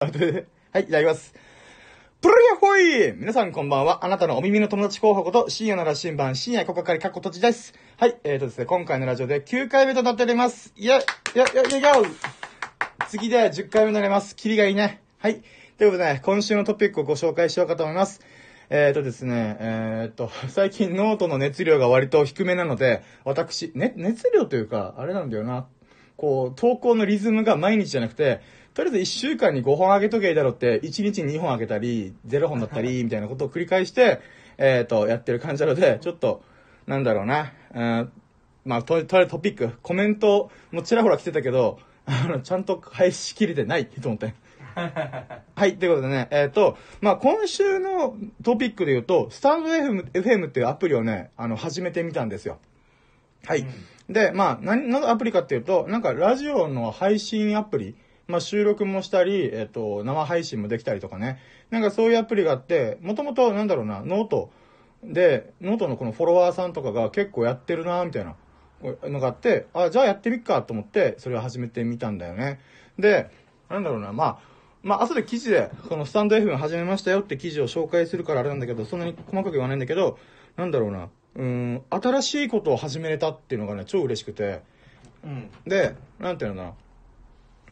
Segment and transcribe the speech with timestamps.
[0.00, 1.34] はい、いただきます。
[2.20, 4.04] プルリアホイ皆さんこんばんは。
[4.04, 7.74] あなたのお耳の友達候補こと、深夜の羅針盤、深夜ここからかっことちです。
[7.96, 10.72] はい、えーとですね、今回のラジオで9回目となっております。
[10.76, 11.02] いや、い
[11.34, 11.94] や、いや、いや、
[13.08, 14.36] 次で10回目になります。
[14.36, 15.02] キリがいいね。
[15.18, 15.42] はい。
[15.78, 18.20] ということで、ね、今週のトピックをご紹介しようかと思います。
[18.70, 25.66] えーとですね、えーと、最近ノートの熱量が割と低めなので、私、ね、熱量というか、あれなんだよな。
[26.16, 28.40] こう、投稿のリズムが毎日じゃなくて、
[28.78, 34.20] とりあえず1週間に5本上げとけばいいだろうって、1日に2本上げたり、0本だったり、みたいなことを繰り返して、
[34.56, 36.44] えーと、やってる感じなので、ちょっと、
[36.86, 37.52] なんだろうな。
[37.74, 38.12] うん
[38.64, 44.34] まあ、と、とりあえずトピック、コメントもちらほら来てたけど、あの、ちゃんと返しきれてないと思って。
[44.76, 52.60] はい、ということでね、えっ、と、まあ、今週のトピックで言うと、スタンド FM, FM っていうアプリをね、あの、始めてみたんですよ。
[53.44, 53.66] はい。
[54.08, 57.96] で、まあ、何のアプリかっていうと、なんかラジオの配信アプリ、
[58.28, 61.38] まあ、収録もしたり、えっ、と、生配信もできたりとかね。
[61.70, 64.50] なんかそういうアプリがあって、もともと、なんだろうな、ノート
[65.02, 68.36] で、ノートのこのフォロワーさんとかが結構やってるな、みたいな
[69.04, 72.60] のがあって、あ、じゃあやってみっかと思って、それを始めてみたんだよね。
[72.98, 73.30] で、
[73.70, 74.38] なんだろうな、まあ、
[74.82, 80.18] まあ、後で記事で、このスタンド FM 始めましたよって記事を紹介するからあれなんだけど、そんなに細かく言わないんだけど、
[80.56, 84.60] なんだろうな、うーん、新しいことを始めれたっていうのがね、超嬉しくて、
[85.24, 85.50] うん。
[85.66, 86.74] で、なんていうのかな。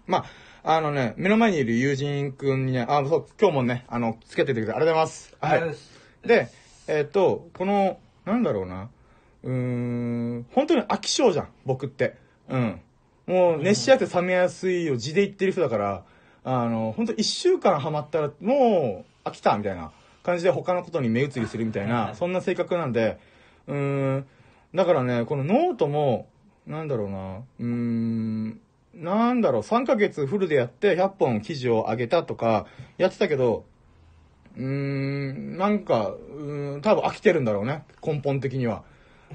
[0.07, 0.25] ま
[0.65, 5.37] あ、あのね、目の前にいる友人くんにね、あ、そう、今日もね、あの、つけててくれてありがとうございます。
[5.41, 6.39] ありがとうござい。
[6.47, 6.51] で、
[6.89, 8.89] えっ、と、この、なんだろうな。
[9.43, 12.17] うーん、本当に飽き性じゃん、僕って。
[12.49, 12.81] うん。
[13.27, 16.05] もう、熱しやすい冷めやすいを字で言ってる人だから、
[16.45, 19.91] あの、本当一週間ハマったら、もう、飽きたみたいな
[20.23, 23.19] 感じで他のことに目移りするみたいな、そんな性格なんで、
[23.67, 24.27] うーん、
[24.75, 26.29] だからね、このノートも、
[26.67, 28.61] なんだろうな、うーん、
[28.97, 32.67] なんだろう、3ヶ月フルでやって100本記事を上げたとか、
[32.97, 33.65] やってたけど、
[34.57, 38.85] うーん、なんか、うーん、多分飽きてるんだろうね、根本的には。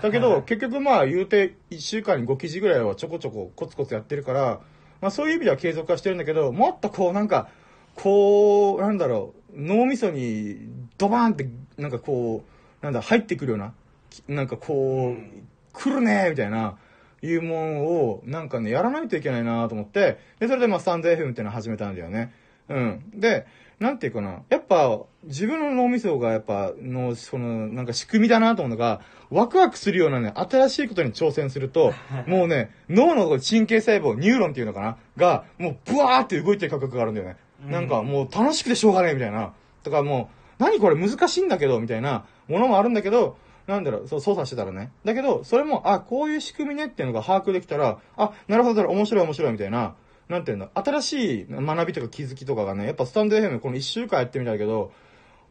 [0.02, 4.60] だけど、結局まあ言うて1週間に5記事ぐらいはちょこちょこコツコツやってるから、
[5.00, 7.50] まあそういう意味では継続はしてるんだけど、もっとこうなんか、
[7.96, 10.58] こう、なんだろう、脳みそに
[10.98, 11.48] ドバーンって、
[11.78, 12.44] なんかこ
[12.82, 13.74] う、なんだ、入ってくるような、
[14.10, 15.42] きなんかこう、
[15.74, 16.78] 来るねみたいな、
[17.22, 22.34] いうもんを、なんかね、やらないといけないなと思って、で、それでまあスタンド FM っていうのを始めたんだよね。
[22.70, 23.04] うん。
[23.14, 23.46] で、
[23.80, 29.02] なんていうかな、やっぱ、自分の脳みそがやっぱ、の、その、なんか仕組みだなと思うのが、
[29.32, 31.94] ワクワクするようなね、新しいことに挑戦すると、
[32.28, 37.38] もうね、脳の神経細胞、ニューロンっていうのかなが、もうブワーって動いてる感覚があるんだよね。
[37.66, 39.54] なんかもう楽しくてしょうがないみたいな。
[39.84, 43.38] とかもう、何これ難しいんだけど、みたいなものもあるんだけど、
[43.72, 44.92] なんだろう、そう、操作してたらね。
[45.06, 49.96] だけど、それも、あ、こういう仕組みねっていうのが把握できたら、あ、なるほど、面白い面白いみたいな、
[50.28, 54.92] なんていうんだ、新しい学びとか気づきとかがね、やっぱスタンド FM この一週間やってみたけど、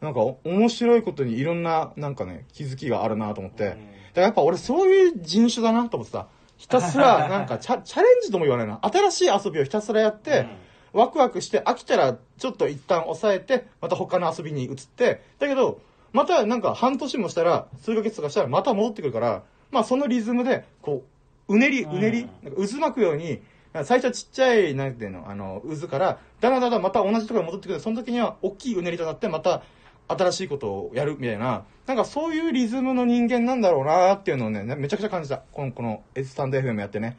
[0.00, 3.64] なんかお面白いことにいろんな、なんかね、気づきがあるなと思って。
[3.64, 3.76] だか
[4.16, 8.80] らやっぱ俺そういう人種だなと思ってさ、ひたすら、 なんかチャチャレンジとも言わないな。
[8.82, 10.46] 新しい遊びをひたすらやって、
[10.92, 15.80] ワクワクして飽きたらちょっと一旦抑えて、また他の遊びに移って、だけど、
[16.12, 21.04] またなんか半年もしたら、数ヶ月とかしたらまた戻ってくるから、まあそのリズムで、こ
[21.48, 23.40] う、うねり、うねり、なんか渦巻くように、
[23.72, 27.80] 最初はちっちゃい、なんていうの、あの、渦から、だんだんだんだんまた同じところに戻ってくる。
[27.80, 29.62] その時には、大きいうねりとなって、また、
[30.08, 35.38] 新しいことをやるみたいな、なんかそういうリズムの人間なんだろうなっていうのをね、めちゃくちゃ感じた。
[35.52, 37.16] この、この、スタンド FM やってね。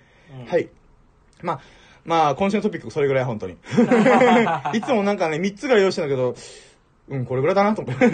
[0.47, 0.69] はい。
[1.41, 1.61] まあ、
[2.03, 3.53] まあ、今週のトピックそれぐらい、本当に。
[4.73, 6.35] いつもなんかね、3つぐらい用意してんだけど、
[7.09, 8.05] うん、これぐらいだなと思って。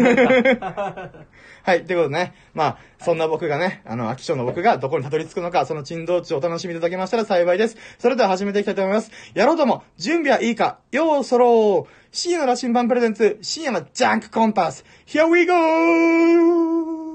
[1.64, 2.34] はい、ということでね。
[2.54, 7.78] まあ、そんな僕がね、あの、飽き性の僕がどこにたどり着くのか、その珍道中をお楽しみいただけましたら幸いです。
[8.00, 9.12] それでは始めていきたいと思います。
[9.34, 17.07] やろうとも、準備はいいか、ようそろう深夜の羅針盤プレゼンツ、深夜のジャンクコンパス、Here we go!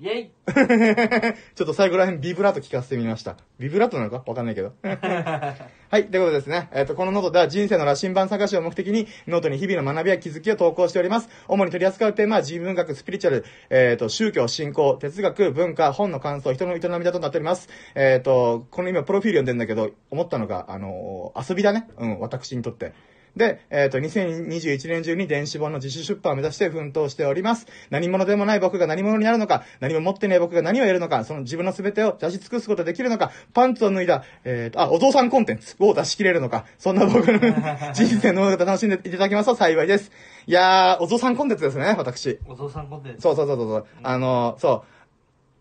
[0.00, 0.30] イェイ
[1.54, 3.36] ちょっと最後ら辺ビブラート効かせてみました。
[3.58, 4.22] ビブラートなのか？
[4.26, 4.72] わかんないけど。
[4.82, 6.06] はい。
[6.06, 6.70] ということでですね。
[6.72, 11.28] えっ、と、このノートでは人生の羅針盤探しを目的に、ノートに日々の学びや気づきを投稿しております。
[11.48, 17.68] 主に取り扱うテーマは人文学、スピリチュアル、えっ、と、宗教、信仰、哲学、文化、本の感想、人の営みだとなっております。
[17.94, 21.88] えっ、と、この今、プロフィール読んでんだけど、思ったのが、あの遊びだね。
[21.98, 22.94] うん、私にとって。
[23.36, 27.66] で、えっ、と、2021年中に電子本の自主出版を目指して奮闘しております。
[27.90, 37.38] 何者でもない僕が何者になるのか、何も持ってない僕が何をやるのか、その自分の全てを出し尽くすことができるのか、パンツを脱いだ、えっ、と、あ、お父さんコンテンツを出し切れるのか、そんな僕の
[37.94, 40.10] 人生の楽しんでいただきますと幸いです。
[40.46, 42.38] いやー、お父さんコンテンツですね、私。
[42.46, 43.22] お父さんコンテンツ？
[43.22, 43.86] そうそうそうそう。
[44.02, 44.84] あのそ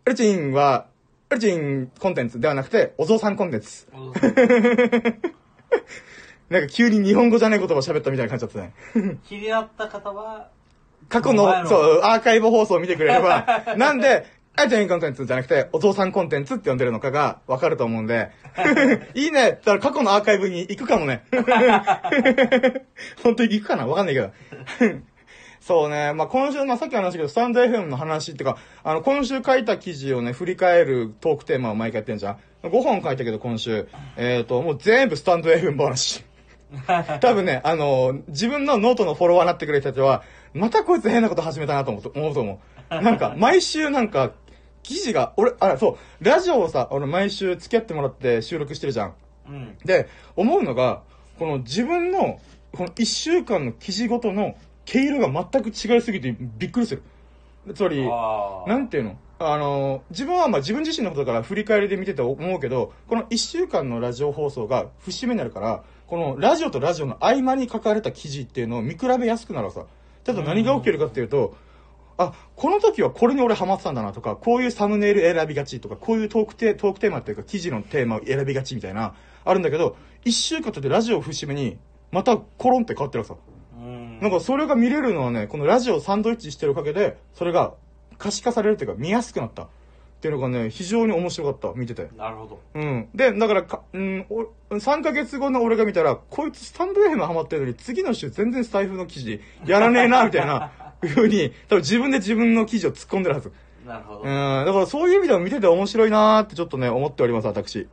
[0.05, 0.09] う。
[0.09, 0.87] エルチンは、
[1.29, 3.87] エルチンコンテンツではなくて、お父さんコンテンツ。
[6.49, 9.17] なんか急に日本語じゃない言葉喋ったみたいな感じだったね。
[9.27, 10.49] 気になった方は、
[11.07, 14.25] 過去のそう、アーカイブ放送を見てくれれば、 なんで、
[14.55, 18.29] あえてコンテンツじゃなくて、お父さんコンテンツって呼んでるのかがわかると思うんで、
[19.15, 21.23] いいねだから過去のアーカイブに行くかもね。
[23.23, 24.31] 本当に行くかなわかんないけど。
[25.61, 26.13] そうね。
[26.13, 32.37] まあ、今週、まあ、さっき話したけど、 stand.fm の話っていうか、あの、今週書いた記事をね、振り返るトークテーマを毎回やってんじゃん。
[32.67, 33.87] 5本書いたけど、今週。
[34.17, 36.25] えっ、と、もう全部 stand.fm 話。
[37.19, 40.23] 多分ね、あの、自分のノートのフォロワーになってくれた人は、
[40.53, 42.61] またこいつ変なこと始めたなと思うと思うと思
[42.91, 43.01] う。
[43.01, 44.31] なんか、 毎週なんか、
[44.83, 49.13] 記事が、俺、あ、そう、ラジオをさ、俺毎週付き合ってもらって収録してるじゃん。
[49.47, 49.77] うん。
[49.83, 51.01] で、思うのが、
[51.37, 52.39] この自分の、
[52.71, 54.55] この一週間の記事ごとの
[54.85, 57.03] 毛色が全く違いすぎてびっくりする。
[57.73, 58.07] つまり、
[58.67, 59.17] なんていうの？
[59.41, 69.85] あの、自分はまあ自分自身のことだから振り返りで見てて思うけど、この一週間のラジオ放送が節目になるから、このラジオとラジオの合間に書かれた記事っていうのを見比べやすくなるわさ。
[70.23, 71.55] ただ何が起きるかっていうと、
[72.17, 79.13] あ、この時はこれに俺ハマってたんだなとか、こういうサムネイル選びがちとか、こういうトークテトークテーマっていうか記事のテーマを選びがちみたいな、
[79.45, 81.77] あるんだけど、一週間経ってラジオを節目に、
[82.11, 83.35] またコロンって変わってるわさ。
[83.77, 84.19] うん。
[84.19, 87.75] なんかそれが見れるのはね、このラジオをサンドイッチしてるおかげで、それが
[88.17, 89.67] 可視化されるというか見やすくなった。
[90.19, 92.09] っていうのがね、非常に面白かった、見てて。
[92.17, 92.59] なるほど。
[92.73, 93.07] うん。
[93.15, 103.53] で、だからか、うん、お3ヶ月後の俺が見たら、こいつスタンド FM ハマってるのに、次の週全然スタイフの記事やらねえな、みたいな、 ふうに、多分自分で自分の記事を突っ込んでるはず。
[103.85, 104.19] なるほど。
[104.19, 107.87] うん、だからそういう意味でも見てて面白いなーってちょっとね、思っております、私。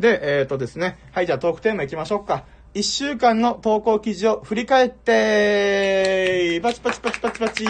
[0.00, 0.96] で、えっ、ー、とですね。
[1.12, 2.44] はい、じゃあトークテーマ行きましょうか。
[2.74, 7.68] 一週間の投稿記事を振り返ってパチパチパチパチパチイ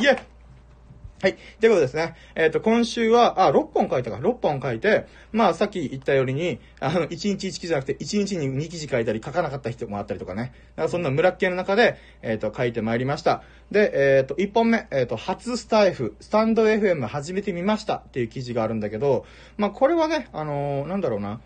[0.00, 0.37] ェイ
[1.20, 1.36] はい。
[1.58, 2.14] ということですね。
[2.36, 4.18] えっ、と、今週は、あ、6本書いたか。
[4.18, 10.52] 6本書いて、まあ、さっき言ったように、あの、1日1記事じゃなくて、1日に2記事書いたり、書かなかった人もあったりとかね。
[10.76, 13.42] だからそんな村っ気の中で、えっ、と、書いてまいりました。
[13.72, 19.26] で、えっ、と、1本目、えっ、と、初スタイフ、スタンド FM 始めてみましたっていう記事があるんだけど、
[19.56, 21.40] まあ、これはね、あのなんだろうな。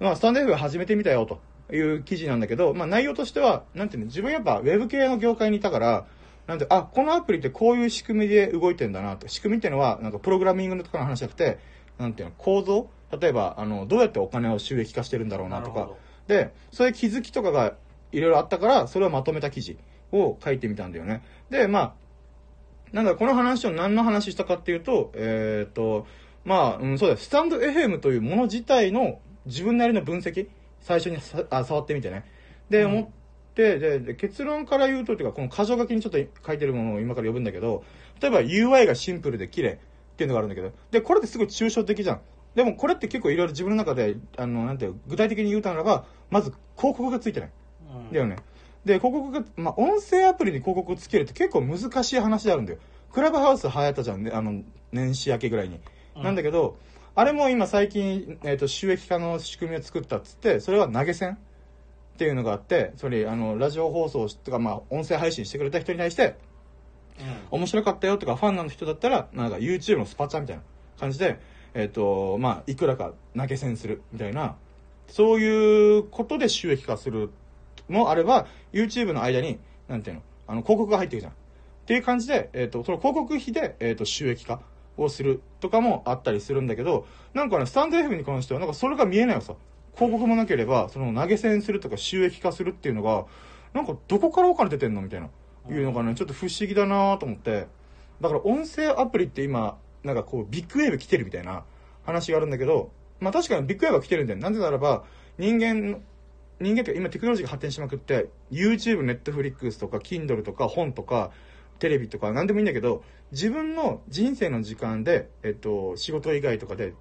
[0.00, 1.40] まあ、スタンド FM 始めてみたよと
[1.74, 6.04] いう記事なんだけど、まあ、内容としては、なんていうの、自分やっぱウェブ系の業界にいたから、
[6.46, 9.28] なんで、あ、このアプリってこういう仕組みで動いてんだなと。
[9.28, 11.58] 仕組みっていうのは、なんかプログラミングとかの話じゃなくて、
[11.98, 12.88] なんていうの、構造？
[13.18, 15.90] 例えば、あの、どうやってお金を収益化してるんだろうなとか。
[16.26, 17.74] で、そういう気づきとかが
[18.12, 19.78] いろいろあったから、それをまとめた記事
[20.12, 21.22] を書いてみたんだよね。
[21.50, 21.94] で、まあ、
[22.92, 26.06] なんだ、この話を何の話したかっていうと、えーっと、
[26.44, 30.48] まあ、うん、そうだよ、スタンド FM というもの自体の自分なりの分析、
[30.80, 32.24] 最初にさあ触ってみてね。
[32.68, 33.12] で、うん思って、
[33.54, 37.84] で、で結論から言うと、っていうか、この箇条書きにちょっと書いてるものを今から呼ぶんだけど、
[38.20, 42.20] 例えば UI がシンプルで綺麗っていうのがあるんだけど、で、これってすごい抽象的じゃん。
[42.54, 47.50] でもこれって結構いろいろ自分の中で、あの、なんていう、具体的に言うたならば、まず広告がついてない。
[47.96, 48.36] うんだよね。
[48.84, 52.78] で、広告が、まあ、音声アプリに広告をつけるって結構難しい話であるんだよ。
[53.12, 54.62] クラブハウス流行ったじゃんね、あの、
[54.92, 55.80] 年始明けぐらいに。
[56.16, 56.76] うんなんだけど、
[57.16, 61.38] あれも今最近、えっ、と、収益化の仕組みを作ったっつって、それは投げ銭
[62.14, 66.36] っていうのがあって、それ、あの、ラジオ放送とか、まあ、音声配信してくれた人に対して、
[67.50, 67.58] うん。
[67.58, 70.62] 面白かったよとか、ファンの人だったら、なんか YouTube のスパチャみたいな
[70.98, 71.40] 感じで、
[71.74, 74.56] えっ、と、まあ、いくらか投げ銭するみたいな、
[75.08, 77.30] そういうことで収益化する
[77.88, 79.58] もあれば、YouTube の間に、
[79.88, 81.32] なんていうの、あの、広告が入ってるじゃん。
[81.32, 81.34] っ
[81.86, 84.60] ていう感じで、えっ、と、その広告費で、えっ、と、収益化
[84.96, 89.54] をするとかもあったりするんだけど、なんかね、スタンド F に関しては、なんかそれが見えないよさ。
[89.94, 93.26] 広告もなければ、その投げ銭するとか収益化するっていうのが、
[93.72, 95.28] なんかどこからお金出てんのみたいな。
[95.70, 97.66] いうのがね、ちょっと不思議だなと思って。
[98.20, 101.64] だから音声アプリって今、なんかこう、ビッグウェーブ来てるみたいな
[102.04, 104.38] 話があるんだけど、まあ確かにビッグウェーブは来てるんだよ。
[104.40, 105.04] なぜならば、
[105.38, 106.00] 人間の、
[106.60, 111.30] 人間って今テクノロジーが発展しまくって、YouTube、Netflix とか Kindle とか本とか、
[111.78, 116.94] テレビとか何でもいいんだけど、自分の人生の時間で、えっと、仕事以外とかで、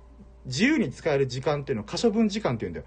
[0.46, 2.86] 自由に使える時間っていうのを可処分時間って言うんだよ。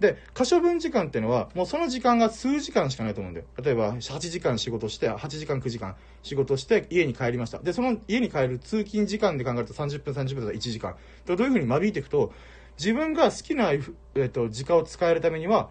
[0.00, 3.46] で、可処分時間っていうのは、もうその時間が数時間しかないと思うんだよ。
[3.62, 7.58] 例えば、8時間仕事して、8時間9時間仕事して、家に帰りました。
[7.58, 10.96] で、その家に帰る通勤時間で考えると30分、30分だったら1時間。
[11.26, 12.32] どういうふうに間引いていくと、
[12.78, 15.68] 自分が好きな、えっと、時間を使えるためには、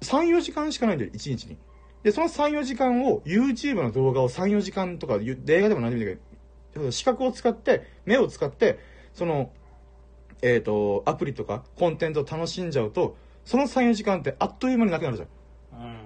[0.00, 1.56] 3、4時間しかないんだよ、1日に。
[2.02, 6.20] で、その3、4時間を、YouTube の動画を3、4時間とか、映画でも何でもいいんだ
[6.74, 8.80] けど、視覚を使って、目を使って、
[9.12, 9.52] その、
[10.42, 15.82] えっ、と、アプリとかコンテンツを楽しんじゃうと、その3、4時間ってあっという間になくなるじゃん。
[15.82, 15.96] うん。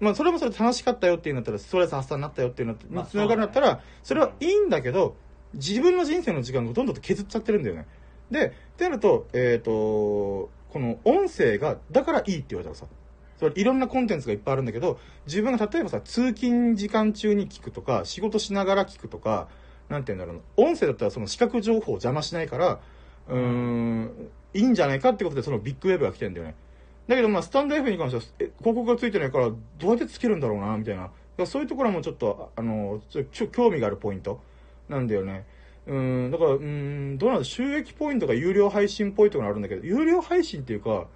[0.00, 5.16] まあ、それもそれで楽しかったよっていうんだったら、ストレス発散になったよっていうのまあにつながるんだったら、それはいいんだけど、
[5.54, 7.86] 自分の人生の時間をどんどんと削っちゃってるんだよね。
[8.30, 12.86] で、ってなると、えっ、と、この音声が、だからいいって言われたらさ、
[13.38, 19.48] それいろんなコンテンツがいっぱいあるんだけど、自分が例えばさ、通勤時間中に聞くとか、仕事しながら聞くとか、
[19.88, 20.68] なんて言うんだろうな。
[20.68, 22.80] 音声だったらその視覚情報を邪魔しないから、
[23.28, 26.54] うーん、いいんじゃないかってことでそのビッグウェブが来てるんだよね。
[27.08, 31.10] だけどまあ、スタンド F に関しては、え広告がついてないから、どうやってつけるんだろうな、みたいな。
[31.46, 34.40] そういうところもちょっと、あの、ちょちょ興味があるポイント
[34.88, 35.44] なんだよね。
[35.86, 41.06] うん、だから、うん、どうなんだ収益ポイントが有料配信ポイントがあるんだけど、有料配信っていうか、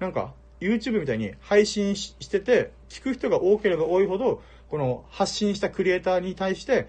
[0.00, 6.88] なんか、YouTube みたいに配信ししてて、聞く人が多ければ多いほど、この発信したクリエイターに対して、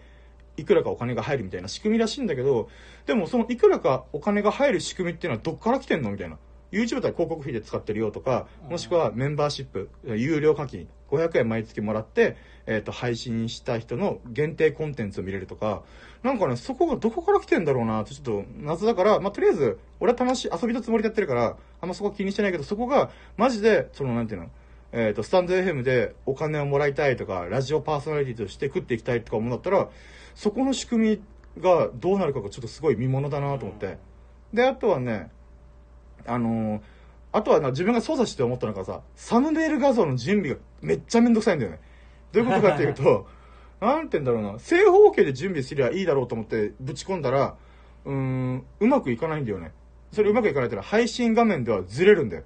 [0.60, 2.70] いくらかお金が入るみたいな仕組みらしいんだけど、
[3.06, 6.38] でもそのいくらかお金が入る仕組みっていうのはどっから来てんのみたいな。
[6.72, 12.38] YouTube だったら広告費で使ってるよとか、もしくはメンバーシップ、有料課金、500円毎月もらって、
[12.68, 15.82] えっ、と、配信した人の限定コンテンツを見れるとか、
[16.22, 24.50] なんかね、そこがどこから来てんだろうなってちょっと謎だから、まあ、とりあえず、俺は楽しい、遊びのつもりでやってるから、あんまそこは気にしてないけど、そこが、マジで、その、なんていうの、
[24.92, 29.90] えっ、と、スタンド FM でお金をもらいたいとか、ラジオパーソナリティとして食っていきたいとか思うんだったら、
[30.36, 31.22] そこの仕組
[31.56, 33.98] みがどうなるかがちょっとすごい見ものだなと思って。
[34.54, 35.30] で、あとはね、
[36.26, 36.82] あのー
[37.32, 41.80] あとはな、自分が操作して思ったのがさ、サムネイル画像の準備がめっちゃめんどくさいんだよね。
[42.32, 43.28] どういうことかっていうと、
[43.82, 47.56] なんて言うんだろうな、正方形で準備すりゃいいだろうと思ってぶち込んだら、
[48.06, 49.72] うーん、うまくいかないんだよね。
[50.12, 52.44] それうまくいかないってのは配信画面ではずれるんだよ。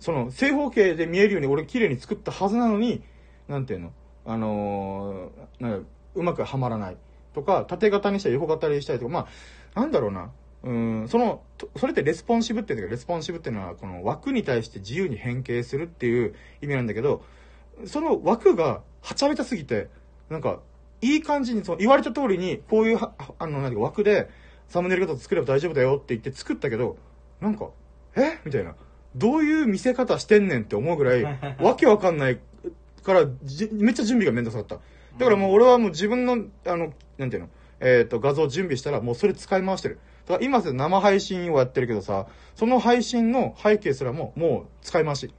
[0.00, 3.02] その、正方形で見えるように俺綺麗に作ったはずなのに、
[3.46, 3.92] なんていうの？
[4.26, 6.96] あのーなんうまくはまらない。
[7.32, 9.28] とか、縦型にしたり横型にしたりとか、ま
[9.74, 10.32] あ、なんだろうな。
[10.62, 11.42] うん、その、
[11.76, 17.22] それってレスポンシブって言うんだけど、レスポンシブっていうのは、この枠に対して自由に変形するっていう意味なんだけど、
[17.86, 19.88] その枠がはちゃめちゃすぎて、
[20.28, 20.60] なんか、
[21.00, 24.28] いい感じに、その言われた通りに、こういうは、あの、なんか枠で、
[24.68, 26.98] サムネイル画像作れば大丈夫だよって言って作ったけど、
[27.40, 27.70] なんか、
[28.16, 28.38] え？
[28.44, 28.74] みたいな。
[29.16, 31.22] どういう見せ方してんねんって思うぐらい、
[31.58, 32.38] わけわかんない
[33.02, 34.84] から、じめっちゃ準備がめんどくさかった。
[35.18, 37.48] だからもう俺はもう自分の、あの、なんていうの、
[37.80, 39.98] えっ、と、画像準備したらもうそれ使い回してる。
[40.26, 45.32] だから今生配信をやってるけどさ、その配信の背景すらももう使い回し。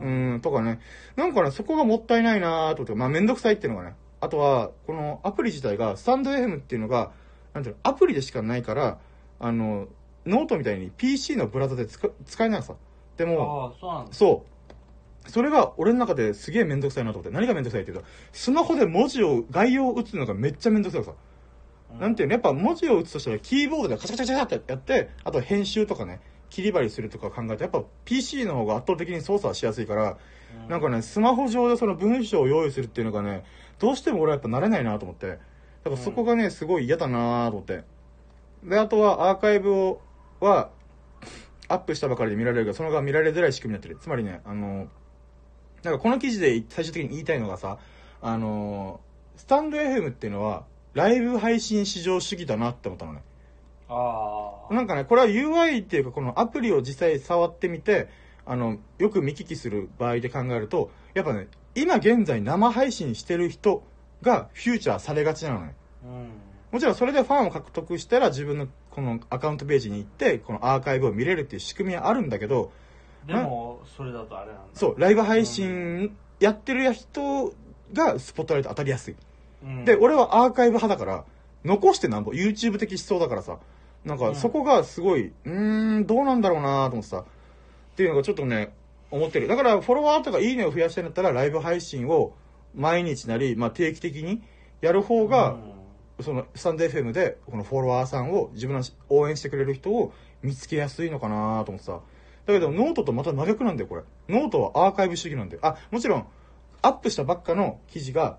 [0.00, 0.80] うーん、とかね。
[1.16, 3.94] なんかね、そこがもったいないなーと思って、まあめんどくさいっていうのがね。
[4.20, 7.12] あとは、このアプリ自体が、 stand.fm っていうのが、
[7.54, 8.98] なんていうの、アプリでしかないから、
[9.38, 9.88] あの、
[10.26, 12.74] ノートみたいに PC のブラウザで使使えないさ。
[13.16, 14.12] でも、ああ、そうなんだ。
[14.12, 14.44] そ
[15.26, 15.30] う。
[15.30, 17.34] それが俺の中ですげえめんどくさいなと思って。
[17.34, 21.12] 何がめんどくさいっていうと、スマホで文字を、概要を打つのがめっちゃめんどくさいさ。
[21.98, 26.20] なんていうの、やっぱ文字を打つとしたらキーボードでカチャカチャカチャってやって、あと編集とかね、
[26.50, 30.16] 切り張りするとか考えて、やっぱ PC の方が圧倒的に操作しやすいから、うん
[30.68, 33.44] なんかね、スマホ上でその文章を用意するっていうのがね、
[33.78, 35.28] どうしても俺はやっぱ慣れないなと思って。
[35.28, 37.84] だからそこがね、すごい嫌だなと思って。
[38.64, 40.00] で、あとはアーカイブを、
[40.40, 40.70] は、
[41.68, 43.98] アップしたばかりで見られるが、そのが見られづらい仕組みになってる。
[44.00, 44.88] つまりね、あの、
[45.82, 47.78] なんかこの記事で最終的に言いたいのがさ、
[48.20, 49.00] あの、
[49.36, 53.22] スタンド FM っていうのは、ライブ配信至上主義だなって思ったのね。
[53.88, 54.74] ああ。
[54.74, 58.08] なんかね、これは UI っていうか、このアプリを実際触ってみて、
[58.46, 63.82] あの、よく見聞きする場合で考えると、やっぱね、今現在生配信してる人
[64.22, 65.74] がフューチャーされがちなのね。
[66.04, 66.28] うん。
[66.72, 72.72] もちろんそれでファンを獲得したら自分のこのアカウントページに行って、このアーカイブを見れるっていう仕組みはあるんだけど、
[73.26, 74.62] でも、それだとあれなんだ。
[74.72, 77.52] そう、ライブ配信やってる人
[77.92, 79.16] がスポットライト当たりやすい。
[79.62, 79.84] うん。
[79.84, 81.24] で、俺はアーカイブ派だから、
[81.62, 83.58] 残してなんぼ、YouTube 的思想だからさ、
[84.06, 87.24] なんかうんそこがすごい、うーん、どうなんだろうなと思ってさ、っ
[87.96, 88.72] ていうのがちょっとね、
[89.10, 89.46] 思ってる。
[89.46, 92.32] だからフォロワーとかいいねを増やしたいんだったら、ライブ配信を
[92.74, 94.42] 毎日なり、まあ定期的に
[94.80, 95.75] やる方が、うん
[96.20, 102.00] そのスタンド FM でこのフォロワーさんを自分の応援してくれる人を見つけやすいのかなと思ってさ。
[102.46, 104.02] だけどノートとまた真逆なんだよ、これ。
[104.28, 105.60] ノートはアーカイブ主義なんだよ。
[105.64, 106.26] あ、もちろん、
[106.80, 108.38] アップしたばっかの記事が、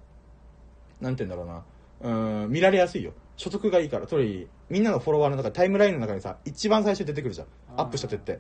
[1.01, 1.63] なんて言うんだろ
[2.01, 2.43] うな。
[2.43, 3.12] うーん、見られやすいよ。
[3.36, 4.07] 初速がいいから。
[4.07, 8.39] つまり、みんなのフォロワーの中、タイムラインの中にさ、一番最初に出てくるじゃんアップしたてって。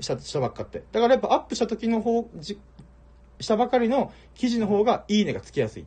[0.00, 0.82] した、したばっかって。
[0.92, 2.58] だからやっぱアップした時の方、じ、
[3.38, 5.84] したばかりの記事の方がいいねがつきやすい。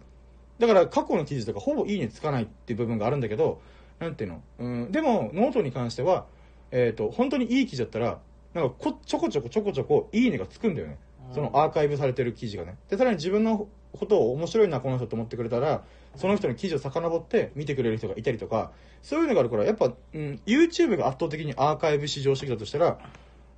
[0.59, 3.61] だから過去の記事とかほぼいいねつかないっていう部分があるんだけど、
[3.99, 4.41] なんていうの？
[4.59, 6.25] うん、でも、ノートに関しては、
[6.71, 8.19] えっ、と、本当にいい記事だったら、
[8.53, 10.97] なんかこ、ちょこちょこちょこちょこいいねがつくんだよね。
[11.33, 12.77] そのアーカイブされてる記事がね。
[12.89, 15.83] で、さらに自分のことを面白いな、この人と思ってくれたら、
[16.15, 18.71] その人の記事を遡って見てくれる人がいたりとか、
[19.01, 22.99] そういうのがあるから、やっぱ、うん、YouTube が圧倒的にアーカイブ至上主義だとしたら、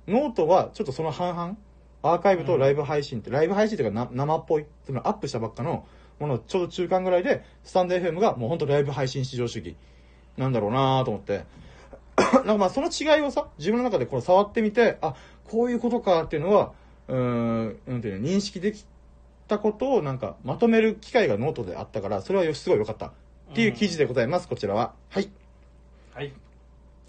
[0.06, 1.56] ノートはちょっとその半々、
[2.02, 5.86] アーカイブとライブ配信って、ライブ配信っていうかな生っぽい、つまりアップしたばっかの
[6.18, 9.76] もの、ちょうど中間ぐらいで、スタンド FM がもうほんとライブ配信至上主義
[10.36, 11.44] なんだろうなと思って。
[12.18, 16.72] なんかまあその違いをさ、自分の中でこう触ってみて、あ、こういうことかっていうのは、
[17.06, 18.84] うーん、なんていうの、認識でき
[19.46, 23.12] たことをなんかまとめる機会がノートであったから、それはすごい良かった。
[23.50, 24.92] っていう記事でございます、こちらは。
[25.08, 25.30] はい。
[26.14, 26.32] はい。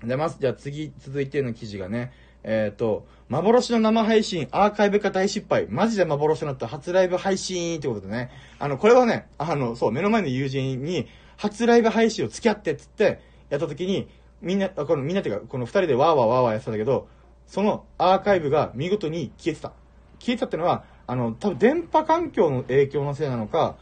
[0.03, 0.37] でます。
[0.39, 13.19] じゃあ次、続いての記事がね、えっ、と、幻の生配信、アーカイブ化大失敗、マジで幻となった初ライブ配信ってことでね、あの、これはね、あの、そう、目の前の友人に、初ライブ配信を付き合ってっつって、
[13.49, 14.07] やった時に、
[14.41, 17.07] みんな、あこのみんなっていうか、この二人でワーワーワーワーやってたんだけど、
[17.45, 19.73] そのアーカイブが見事に消えてた。
[20.19, 23.75] 消えてたってのは、あの、多分電波環境の影響のせいなのか、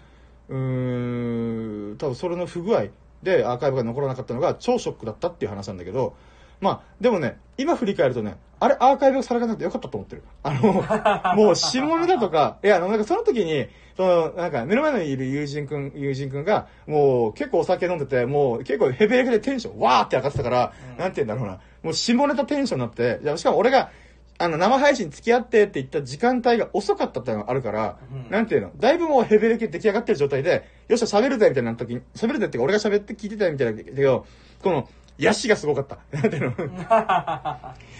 [0.49, 2.87] うーん、多分それの不具合
[3.23, 6.15] でアーカイブが残らなかったのが超ショックだったっていう話なんだけど、
[6.59, 10.23] まあ、でもね、今振り返るとね、あれアーカイブされなくてよかったと思ってる。
[10.43, 20.97] あの、もう下ネタとか、いや、なんかその時に、その、なんか目の前にいる友人くん、友人くんが、もう結構お酒飲んでて、もう結構ヘベレケでテンションわーって上がってたから、うん。
[20.97, 23.91] なんて言うんだろうな、もう下ネタテンションになって、いやしかも俺が、
[24.39, 28.31] あの、生配信付き合ってって言った時間帯が遅かったっていうのがあるから、うん。
[28.31, 34.25] なんていうのだいぶもうヘベレケ出来上がってる状態で、よっしゃ喋るぜみたいな時に、喋るぜってか俺が喋って聞いてたみたいだけど、
[34.61, 34.87] この、
[35.17, 35.97] ヤシがすごかった。
[36.11, 36.53] なんていうの？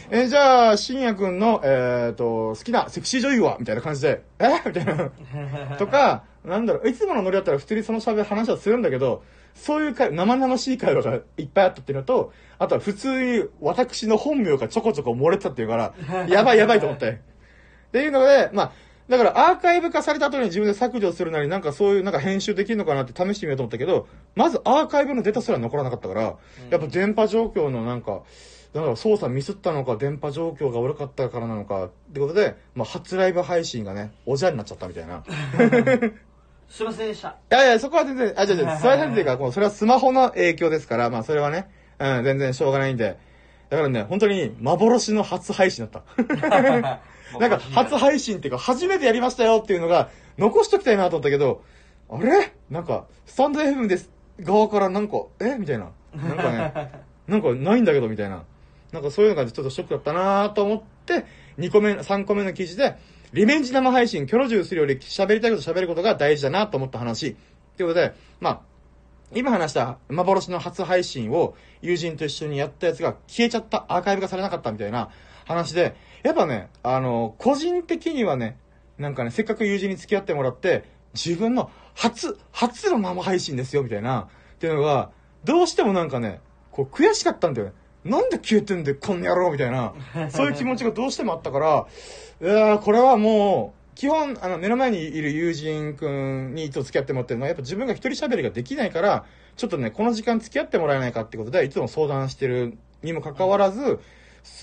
[0.09, 3.57] えーじゃあ、深夜くんの、えっ、と、好きなセクシー女優は？
[3.59, 4.47] みたいな感じで、え？
[4.65, 5.09] みたいな。
[5.77, 9.23] とか、なんだろう、いつものノリだったら普通にその喋る話はするんだけど、
[9.55, 15.93] そういう会生々しい会話がいっぱいあったっていうのと、あとは普通に私の本名がちょこちょこ漏れてたっていうから、
[16.27, 17.19] やばいやばいと思って。
[17.87, 18.71] っていうので、まあ、
[19.09, 26.21] だからアーカイブ化された後に自分で削除するなり、なんかそういうなんか編集できるのかなって試してみようと思ったけど、まずアーカイブのデータすら残らなかったから、
[26.69, 28.23] やっぱ電波状況のなんか、
[28.73, 35.23] だから操作ミスったのか、電波状況が悪かったからなのか、ってことで、まあ、初ライブ配信がね、おじゃになっちゃったみたいな。
[36.69, 37.29] すいませんでした。
[37.29, 43.17] いやいや、そこは全然、あ、じゃじゃそれはなんていうか、それはスマホの影響ですから、まあそれはね、うん、全然しょうがないんで。
[43.69, 46.03] だからね、本当に幻の初配信だった。
[47.39, 51.61] なんか、初配信っていうか、初めてやりましたよっていうのが、残しときたいなと思ったけど、
[52.09, 52.53] あれ？
[52.69, 54.09] なんか、スタンド FM です
[54.39, 55.57] 側からなんか、え？
[55.57, 55.91] みたいな。
[56.15, 56.91] なんかね、
[57.27, 58.43] なんかないんだけど、みたいな。
[58.93, 61.25] なんかそういうのがちょっとショックだったなと思って、
[61.59, 62.95] 2個目、3個目の記事で、
[63.33, 67.35] リベンジ生配信、キョロジューするより喋りたいこと喋ることが大事だなと思った話。
[67.75, 68.61] ということで、まあ、
[69.33, 75.09] 今話した幻の初配信を友人と一緒にやったやつが消えちゃった、アーカイブがされなかったみたいな
[75.45, 78.57] 話で、やっぱね、あの、個人的にはね、
[78.97, 85.11] なんかね、せっかく友人に付き合ってもらって、自分の初、初の生配信ですよ、みたいな、っていうのが、
[85.43, 86.39] どうしてもなんかね、
[86.71, 87.73] こう悔しかったんだよね。
[88.05, 89.93] なんで消えてんだよ、こんな野郎みたいな、
[90.29, 91.87] そういう気持ちがどうしてもあったから、
[92.41, 103.99] いやこれはもう、基本、あの、目の前にいる友人くんにいつも付き合ってもらってるのは、やっぱ自分が一人喋りができないから、ちょっとね、この時間付き合ってもらえないかってことで、いつも相談してるにもかかわらず、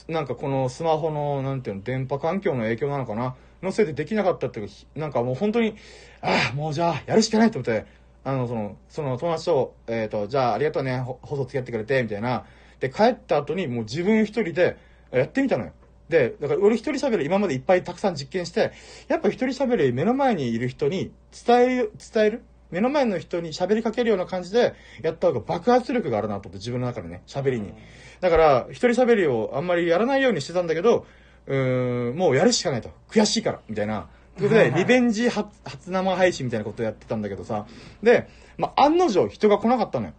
[0.06, 5.74] なんかこのスマホの、なんていうの、電波環境の影響なのかなのせいでできなかったっていうか、なんかもう本当に、
[6.20, 7.86] ああ、もうじゃあ、やるしかないと思って、
[8.22, 12.44] あの、その、その友達と、えっ、と、じゃあありがとうね、ほ放送付き合ってくれて、みたいな。
[12.78, 14.76] で、帰った後にもう自分一人で
[15.10, 15.72] やってみたのよ。
[16.08, 18.72] で、だから俺一人喋り今までいっぱいたくさん実験して、
[19.08, 21.12] やっぱ一人喋り目の前にいる人に
[21.46, 22.42] 伝える、伝える？
[22.70, 27.72] 目の前の人に喋りかけるような感じでやった方が爆発力があるなと思って自分の中でね、喋りに。
[28.20, 31.06] だから、一人喋りをあんまりやらないようにしてたんだけど、
[31.46, 32.90] うーん、もうやるしかないと。
[33.08, 34.08] 悔しいから、みたいな。
[34.36, 37.66] ということで、リベンジ初初生配信みたいなことをやってたんだけどさ。
[38.02, 40.12] で、まあ、案の定人が来なかったのよ。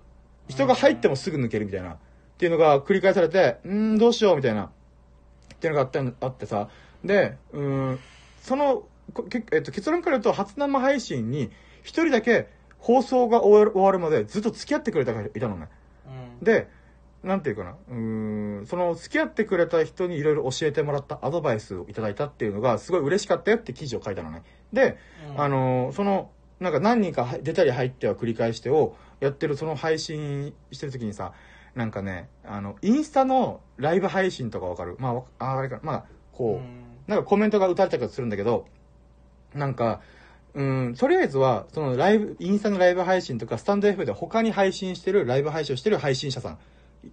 [0.48, 1.92] 人が入ってもすぐ抜けるみたいな。
[1.92, 1.98] っ
[2.38, 4.70] ていうのが繰り返されて、うーん、どうしようみたいな。
[5.66, 6.70] っていうのがあってあってさ。
[7.04, 8.00] で、うーん、
[8.42, 8.84] その、
[9.52, 11.52] えっと、結論から言うと、初生配信に
[11.84, 15.70] 一人だけ放送が終わる終わるまでずっと付き合ってくれた人がいたのね。
[16.40, 16.44] うん。
[16.44, 16.68] で、
[17.24, 24.44] なんていうかな、うーん、その付き合ってくれた人にいろいろ教えてもらったアドバイスをいただいたっていうのがすごい嬉しかったよって記事を書いたのね。
[24.72, 24.98] で、
[25.32, 31.34] うんあの、その、なんか何人かは出たり入っては繰り返してをやってるその配信してる時にさ、
[31.76, 34.96] なんかね、あの、インスタのライブ配信とかわかる？
[34.98, 36.86] まあわ、ああれか、まあ、こう、うん。
[37.08, 38.66] なんかコメントが打たれたりするんだけど、
[39.54, 40.02] なんか、
[40.54, 46.58] うん、とりあえずは、そのライブ、インスタのライブ配信とか、スタンド F で他に配信してる、ライブ配信をしてる配信者さん、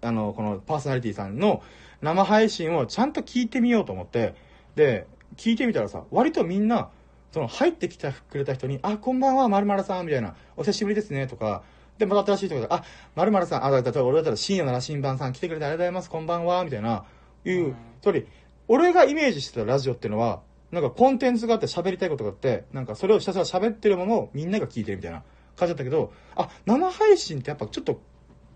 [0.00, 1.62] あの、このパーソナリティさんの
[2.00, 4.34] 生配信をちゃんと聞いてみようと思って、
[4.76, 6.90] で、聞いてみたらさ、割とみんな、
[7.32, 11.62] その入ってきてくれた人に、あ、こんばんは、まるまるさん、みたいな、お久しぶりですね、とか、
[11.98, 17.04] で、また新しい人が、あ、まるまるさん、あ、だから俺だったら深夜なら新番さん来てくれてありがとうございます、こんばんは、みたいな、
[17.44, 17.76] いう、うん。
[18.00, 18.26] 通り、
[18.68, 25.22] 俺がイメージしてたラジオっていうのは、なんかコンテンツがあって喋りたいことがあって、なんかそれをひたすら喋ってるものをみんなが聞いてるみたいな
[25.56, 28.00] 感じだったけど、あ、生配信ってやっぱちょっと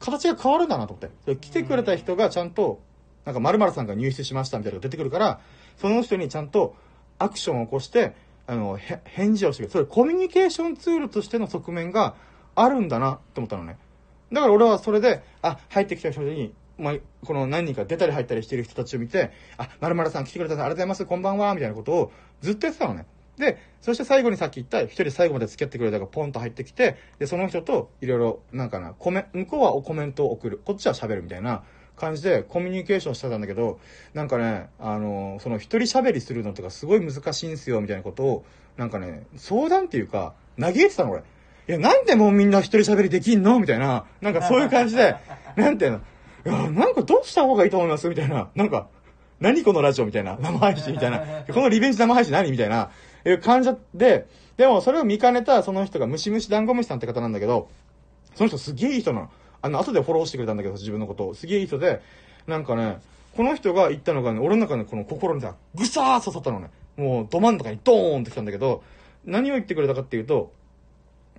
[0.01, 1.37] 形が変わるんだなと思って。
[1.37, 2.81] 来てくれた人がちゃんと、
[3.25, 5.41] なんか〇〇さんが入室しましたみたいなのが出てくるから、
[5.77, 6.75] その人にちゃんと、
[7.19, 8.15] アクションを起こして、
[8.47, 9.73] あの、へ返事をしてくれる。
[9.73, 12.15] それコミュニケーションツールとしての側面が
[12.57, 13.79] あるんだなって思ったのね。
[14.33, 23.07] だから俺はそれで、あ、入ってきた人に、まあ、この何人か出たり入ったりしてる人たちを見て、あ、まるまるさん来てくれたんでありがとうございます、こんばんは、みたいなことをずっとやってたのね。
[23.39, 31.63] で、そして最後にさっき言った、一人最後まで付き合ってくれたがポンと入ってきて、で、その人といろいろ、なんかな、コメ、向こうはコメントを送る、こっちは喋るみたいな
[31.97, 33.79] 感じでコミュニケーションしてたんだけど、
[34.15, 38.45] なんかね、あの、その一人喋りするのとかすごい難しいんすよ、みたいなことを、
[38.77, 41.23] なんかね、相談っていうか、嘆いてたの俺。
[41.69, 43.59] いや、なんでもうみんな一人喋りできんの？
[43.59, 45.17] みたいな、なんかそういう感じで、
[45.57, 48.09] なんていうの、いや、なんかどうした方がいいと思います？
[48.09, 48.89] みたいな、なんか、
[49.41, 51.21] 何このラジオみたいな、生配信みたいな、
[51.53, 52.51] このリベンジ生配信何？
[52.51, 52.91] みたいな、
[53.25, 54.27] いう感じで、
[54.57, 57.69] でもそれを見かねたその人がムシムシダンゴムシさんって方なんだけど、
[58.35, 59.31] その人すげえいい人なの。
[59.63, 61.35] あの、後でフォローしてくれたんだけど、自分のことを。
[61.35, 62.01] すげえいい人で、
[62.47, 63.01] なんかね、
[63.37, 66.71] この人が言ったのがね、俺の中でこの心にさ、ぐさー刺さったのね。
[66.97, 68.83] もう、ど真ん中にドーンってきたんだけど、
[69.25, 70.53] 何を言ってくれたかっていうと、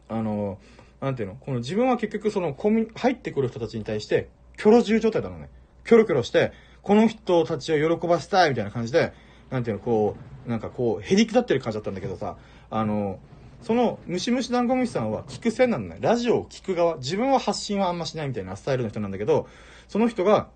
[0.09, 0.59] あの、
[1.01, 5.49] なんていうのこの自分は結局そのコミ入ってくる人たちに対して、キョロ重状態なのね。
[5.85, 9.13] キョロキョロして、この人たちを喜ばせたいみたいな感じで、
[9.49, 10.15] なんていうの、こ
[10.45, 12.37] う、なんかこう、へりくだってる感じだったんだけどさ、
[12.69, 13.19] あの、
[13.61, 15.97] その、ムシムシダンゴムシさんは聞く線なのね。
[15.99, 16.97] ラジオを聞く側。
[16.97, 19.47] 自分は発信はあんましないみたいなスタイルの人なんだけど、
[19.87, 20.49] その人が、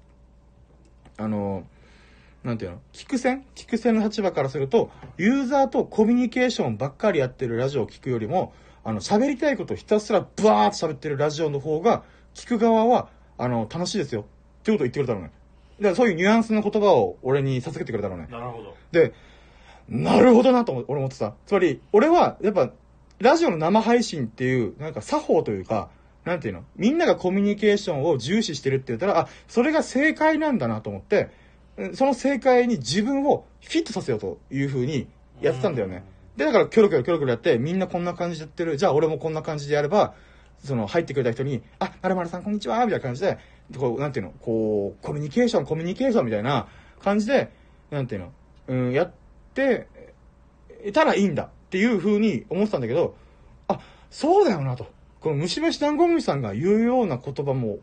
[1.17, 1.65] あの、
[2.43, 3.45] なんていうの聞く線？
[3.53, 14.21] 聞く線の立場からすると、ユーザーとコミュニケーションばっかりやってるラジオを聞くよりも、あの、喋りたいことをひたすらブワーっと喋ってるラジオの方が、聞く側は、あの、楽しいですよ。
[14.21, 14.23] っ
[14.63, 15.31] てことを言ってくれたのね。
[15.79, 18.27] で、そういうニュアンスの言葉を俺に授けてくれたのね。
[18.31, 18.75] なるほど。
[18.91, 19.13] で、
[19.89, 21.33] なるほどなと思俺思ってた。
[21.45, 22.71] つまり、俺は、やっぱ、
[23.19, 25.89] ラジオの生配信っていう、なんか作法というか、
[26.23, 26.63] なんていうの？
[26.75, 31.29] みんながコミュニケーションを重視してるって言ったら、あ、それが正解なんだなと思って、
[31.77, 35.07] うんその正解に自分をフィットさせようという風に
[35.41, 36.03] やってたんだよね。
[36.37, 38.77] で、だから、キョロキョロキョロキョロやって、みんなこんな感じでやってる。
[38.77, 40.13] じゃあ、俺もこんな感じでやれば、
[40.63, 43.37] その、入ってくれた人に、あ、まるまるさんこんにちはみたいな感じで、
[43.77, 46.67] こう、なんていうのこう、コミュニケーション、コミュニケーションみたいな
[46.99, 47.51] 感じで、
[47.89, 48.31] なんていうの
[48.67, 49.11] うん、やっ
[49.53, 49.87] て、
[50.93, 53.15] たらいいんだっていう風に思ってたんだけど、
[53.67, 54.87] あ、そうだよなと。
[55.19, 57.77] このムシムシダンゴムシさんが言うような言葉も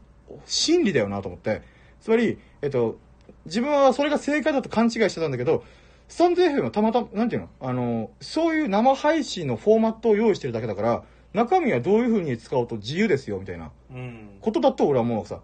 [0.45, 1.63] 真理だよなと思って。
[2.01, 2.99] つまり、えっと、
[3.47, 5.65] 自分はそれが正解だと勘違いしてたんだけど、
[6.09, 11.03] スタンド FM はたまたま、なんていうのあの、そういう生配信のフォーマットを用意してるだけだから、
[11.35, 14.39] 中身はどういう風に使おうと自由ですよ、みたいなうん。
[14.41, 15.41] ことだと俺は思うさ。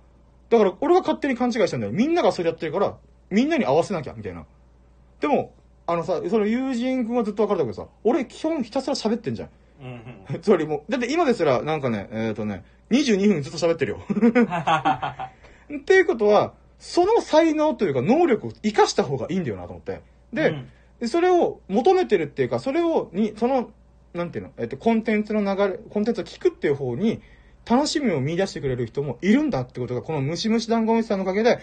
[0.48, 1.92] だから俺が勝手に勘違いしたんだよ。
[1.92, 2.96] みんながそれやってるから、
[3.30, 4.46] みんなに合わせなきゃ、みたいな。
[5.20, 5.52] でも、
[5.86, 9.50] あのさ、その友人君はずっと分かるんだけどさ、俺基本ひたすら喋ってんじゃん。
[9.82, 10.40] うん。
[10.40, 14.00] つまりもう、だって今ですら、なんかね、えっ、とね、22分ずっと喋ってるよ。
[15.76, 20.00] っていうことは、その才能というか能力を活かした方がいいんだよなと思って。
[20.34, 20.70] で、うん
[21.00, 23.70] でそれを求めてるっていうか、それを、に、その、
[24.14, 27.20] なんていうの、えっと、コンテンツの流れ、コンテンツを聞くっていう方に、
[27.66, 31.58] 楽しみを見出してくれる人もいるんだってことが、このムシムシダンゴムシさんのおかげで、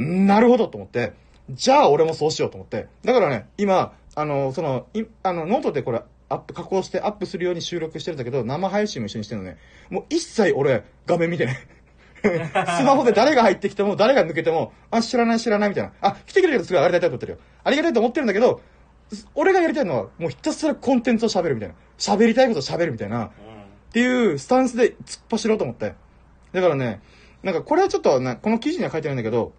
[0.00, 1.12] んなるほどと思って、
[1.50, 2.86] じゃあ俺もそうしようと思って。
[3.04, 9.58] だからね、今、あの、その、いあの、ノートでこれ、アップ、加工してアップするように収録してるんだけど、生配信も一緒にしてるのね。
[9.90, 11.56] もう一切俺、画面見てない。
[12.78, 15.92] スマホで誰が入ってきても、誰が抜けても、あ、知らない知らないみたいな。
[16.00, 17.38] あ、来てくれるとすごいありがたいと思ってるよ。
[17.64, 18.60] ありがたいと思ってるんだけど、
[19.34, 21.74] 俺がやりたいのは、もうひたすらコンテンツを喋るみたいな。
[21.98, 23.26] 喋りたいことを喋るみたいな。
[23.26, 23.30] っ
[23.92, 25.94] ていうスタンスで突っ走ろうと思って。
[26.52, 27.00] だからね、
[27.42, 29.52] なんかこれはちょっとね、この記事には書いてないんだけど、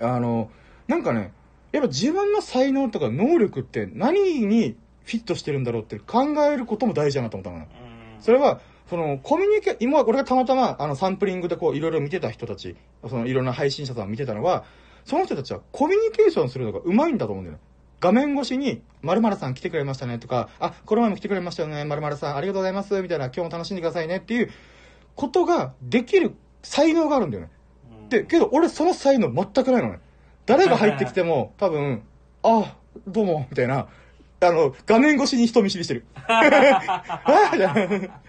[0.00, 0.50] あの、
[0.88, 1.32] なんかね、
[1.72, 7.68] やっぱ自分の才能とか能力って何にフィットしてるんだろうって考えることも大事だなと思ったのね。
[8.16, 8.22] うん。
[8.22, 8.60] それは、
[8.90, 12.74] その、コミュニケ、今、俺がたまたま、あの、サンプリングでこう、いろいろ見てた人たち、
[13.08, 14.64] その、いろんな配信者さんを見てたのは、
[15.04, 17.62] その人たちはコミュニケーションするのが上手いんだと思うんだよね。
[18.00, 24.50] 画面越しに、〇〇さん来てくれましたねとか、あ、この前も来てくれましたよね、〇〇さんありがとうございます、みたいな、今日も楽しんでくださいねっていう
[25.14, 27.50] ことができる才能があるんだよね。
[28.08, 30.00] で、けど俺その才能全くないのね。
[30.46, 32.02] 誰が入ってきても、多分、
[32.42, 32.76] あ、
[33.06, 33.86] どうも、みたいな、
[34.40, 36.06] あの、画面越しに人見知りしてる。
[36.26, 36.50] あみ
[37.58, 38.20] たいな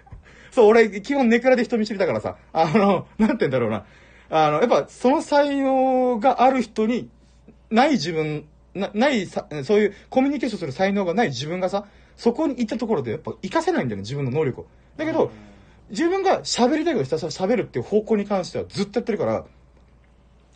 [0.52, 3.84] そう、俺、基本ネクラで人見知りだからさ、あの、なんて言うんだろうな。
[4.30, 7.08] あの、やっぱ、その才能がある人に、
[7.70, 11.86] ない自分、な、ないさ、そういうコミュニケーションする才能がない自分がさ、
[12.16, 14.66] そこに行ったところでやっぱ活かせないんだよね、自分の能力を。
[14.98, 15.32] だけど、
[15.88, 19.44] 自分が喋りたいことひたすら喋るっていう方向に関してはずっとやってるから、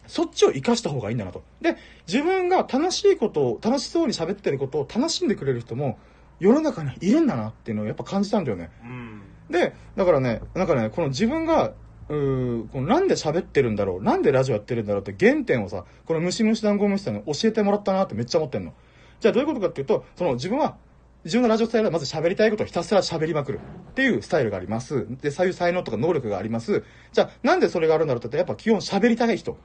[0.06, 1.42] そっちを活かした方がいいんだなと。
[1.60, 5.98] で、自分が楽しいことを、楽しそうに喋ってることを楽しんでくれる人も
[6.38, 8.70] 世の中にいるんだなっていうのをやっぱ感じたんだよね。
[8.82, 9.22] うん。
[9.50, 11.72] で、だからね、なんかね、この自分が、
[12.08, 18.74] うーこのなんで喋ってるんだろうなんでラジオやってるんだろうって原点をさ、このムシムシダンゴムシさんに教えてもらったなってめっちゃ思ってんの。
[19.20, 20.76] じゃあどういうことかっていうと、その自分は、
[21.24, 23.58] 自分のラジオスタイルはまず喋りたいことをひたすら喋りまくる
[23.90, 25.06] っていうスタイルがあります。
[25.20, 26.84] で、そういう才能とか能力があります。
[27.12, 29.56] じゃあなんでそれがあるんだろうって言ったらやっぱ基本喋りたい人。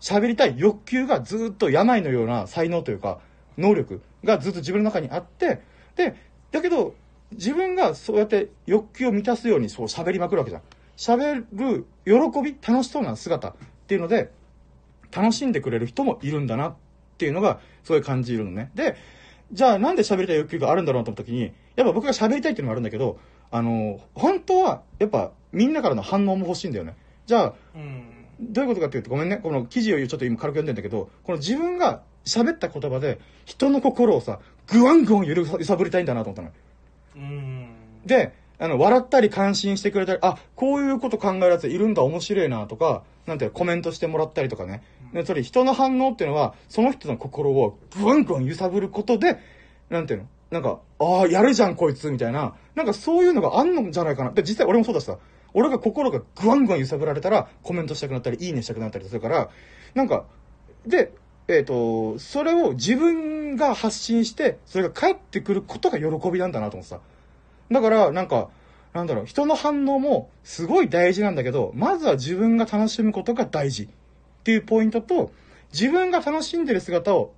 [0.00, 3.20] 喋りたい欲求がずっと病のような才能というか、
[3.56, 5.60] 能力がずっと自分の中にあって、
[5.96, 6.16] で、
[6.50, 6.94] だけど、
[7.32, 10.62] 自分がそうやって欲求を満たすようにそう喋りまくるわけじゃん。
[10.96, 13.54] 喋る喜び、楽しそうな姿っ
[13.86, 14.30] ていうので、
[15.10, 16.74] 楽しんでくれる人もいるんだなっ
[17.18, 18.70] ていうのが、すごい感じるのね。
[18.74, 18.96] で、
[19.52, 23.18] じゃあなんで喋りたい欲求があるんだろうなと思った時に、やっぱ僕が喋りたいっていうのもあるんだけど、
[23.50, 26.96] あの、本当は、やっぱみんなからの反応も欲しいんだよね。
[27.26, 28.10] じゃあ、うん。
[28.40, 29.36] どういうことかっていうと、ごめんね。
[29.36, 36.54] この記事をちょっと今軽く読んでんだけど、この自分が喋った言葉で人の心をさ、ぐわんぐわん揺さぶりたいんだなと思ったのよ。
[37.16, 37.68] うん。
[38.04, 44.82] で、あの、笑ったり感心してくれたり、あ、こういうこと考えるやついるんだ、面白いなとか、なんていうのコメントしてもらったりとかね。
[45.12, 49.38] で、それ人の反応っていうのは、その人の心をぐわんぐわん揺さぶることで、
[49.90, 50.26] なんていうの？
[50.50, 52.54] なんか、ああ、やるじゃん、こいつ、みたいな。
[52.74, 54.30] なんかそういうのがあんのじゃないかな。
[54.30, 55.18] で、実際俺もそうだしさ。
[55.52, 59.48] 俺が心がぐわんぐわん揺さぶられたら、コメントしたくなったり、いいねしたくなったりするから、
[59.94, 60.26] なんか、
[60.86, 61.12] で、
[61.48, 67.00] えっ、と、それを自分が発信して、それが返ってくることが喜びなんだなと思ってさ。
[67.70, 68.48] だから、なんか、
[68.92, 73.88] なんだろう、人の反応もすごい大事なんだけど、まずは自分が楽しむことが大事っ
[74.44, 75.32] ていうポイントと、
[75.72, 77.32] 自分が楽しんでる姿を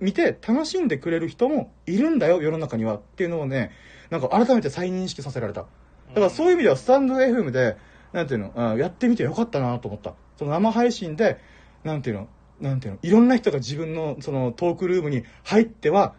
[0.00, 3.72] 見て楽しんでくれる人もいるんだよ、世の中にはっていうのをね、
[4.10, 5.60] なんか改めて再認識させられた。
[5.60, 5.66] だ
[6.14, 7.76] からそういう意味ではスタンド FM で、
[8.12, 10.14] なんていうの、あやってみてよかったなと思った。
[10.38, 11.38] その生配信で、
[11.82, 12.28] なんていうの、
[12.64, 16.14] なんていうの、いろんな人が自分のそのトークルームに入っては、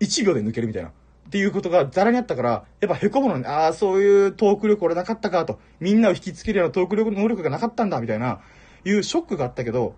[0.00, 0.90] 1秒で抜けるみたいな。
[0.90, 0.92] っ
[1.30, 5.60] ていうことがざらにあったから、やっぱ凹むのに、ああ、そういうトーク力俺なかったかと。
[5.78, 8.40] みんなを引きつけるようなトーク力能力がなかったんだ、みたいな、
[8.84, 9.94] いうショックがあったけど、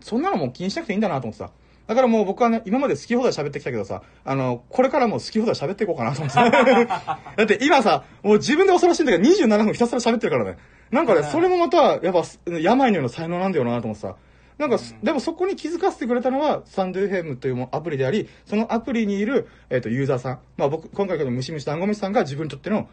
[0.00, 1.50] そんなのもう気にしなくていいんだなと思ってさ。
[1.86, 6.50] だからもう僕はね、今まで好き放題喋ってきたけどさ、あの、これからも好き放題喋っていこうかなと思ってさ。
[7.36, 10.58] だって今さ、もう自分で恐ろしいんだけど27分ひたすら喋ってるからね。
[10.90, 14.16] なんかね、それもまた、やっぱ、病のような才能なんだよなと思ってさ。
[14.58, 20.38] なんか、でもそこに気づかせてくれたのは、サンドゥヘムというもアプリであり、そのアプリにいる、えっ、と、ユーザーさん。
[20.56, 22.88] まあ僕、今回のムシムシダンゴムシさんが自分にとっての、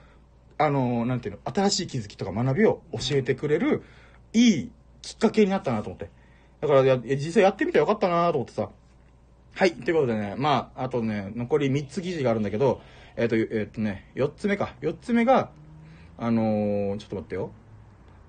[0.58, 3.84] あの、なんていうの、新しい気づきとか学びを教えてくれる、
[4.34, 4.72] いい
[5.02, 6.10] きっかけになったなと思って。
[6.60, 8.70] だからや、実際やってみてよかったなと思ってさ。
[9.56, 9.74] はい。
[9.74, 12.82] ということでね、まあ、あとね、残り3つ記事があるんだけど、
[13.16, 14.76] えっ、と、えっ、とね、4つ目か。
[14.82, 15.52] 4つ目が、
[16.18, 17.52] あのーちょっと待ってよ。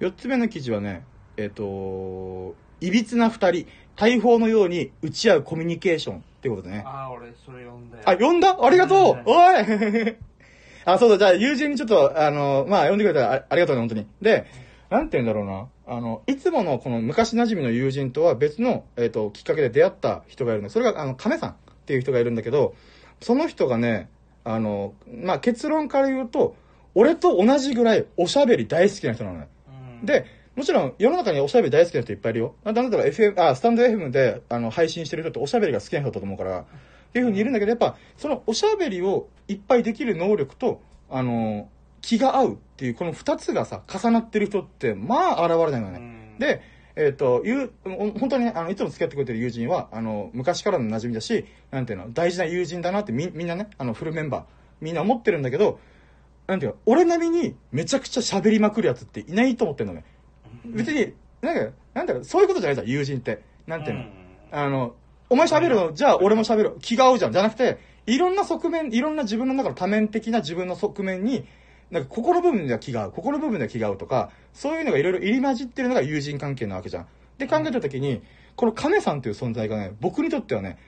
[0.01, 1.05] 4つ目の記事はね、
[1.37, 3.67] えっ、と、いびつな二人、
[3.97, 6.83] 大砲のように打ち合うコミュニケーションってことでね。
[6.85, 8.03] ああ、俺、それ読んだよ。
[8.05, 8.59] あ、呼んだ？
[8.61, 10.17] ありがとううんおい
[10.85, 14.07] あ、そうだ、じゃあ友人にちょっと、あの、まあ、呼んでくれたらあありがとうね、本当に。
[14.21, 14.45] で、
[14.91, 15.67] なんて言うんだろうな。
[15.87, 21.55] あの、いつものこの昔馴染みの友人とは別の、えっ、と、きっかけで出会った人がいるんだそれが、あの、亀さんっ
[21.87, 22.75] ていう人がいるんだけど、
[23.21, 24.11] その人がね、
[24.45, 26.57] あの、まあ、結論から言うと、
[26.95, 29.49] 俺と同じぐらいおしゃべり大好きな人なのね。
[30.01, 32.55] うん、で、もちろん世の中におしゃべり大好きな人いっぱいいるよ。
[32.65, 36.65] なんだったら FM、あ、スタンド FM であの配信してる人っておしゃべりが好きな人だと思うから、っ
[37.13, 41.69] ていうふうにいるんだけど、やっぱそのおしゃべりをいっぱいできる能力と、あの、
[42.03, 45.99] 気が合うっていうこの二つがさ、重なってる人って、まあ現れないのね。
[45.99, 46.61] うん、で、
[46.97, 54.45] えっ、と、いう、本当にね、あの、いつも付き合ってくれてる友人は、あの、昔からの馴染みだし、なんていうの、大事な友人だなってみ、みんなね、あの、フルメンバー、
[54.81, 55.81] みんな思ってるんだけど、
[56.47, 60.05] なんていうの、俺並みにめちゃくちゃ喋りまくるやつっていないと思ってんのね。
[60.65, 63.43] 別に、なんか、なんだろう、そういうことじゃないじゃん、友人って。
[63.67, 64.05] なんていうの、
[64.51, 64.95] あの、
[65.31, 66.77] お前喋るの、じゃあ俺も喋る。
[66.81, 67.33] 気が合うじゃん。
[67.33, 71.47] じゃなくて、いろんな側面、いろんな自分の中の多面的な自分の側面に、
[71.91, 77.07] なんか心部分では気が合う、心部分では気が合うとか、そういうのがいろいろ入り混じってるのが友人関係なわけじゃん。
[77.39, 78.23] で考えたときに、
[78.57, 80.79] この亀さんという存在がね、僕にとってはね、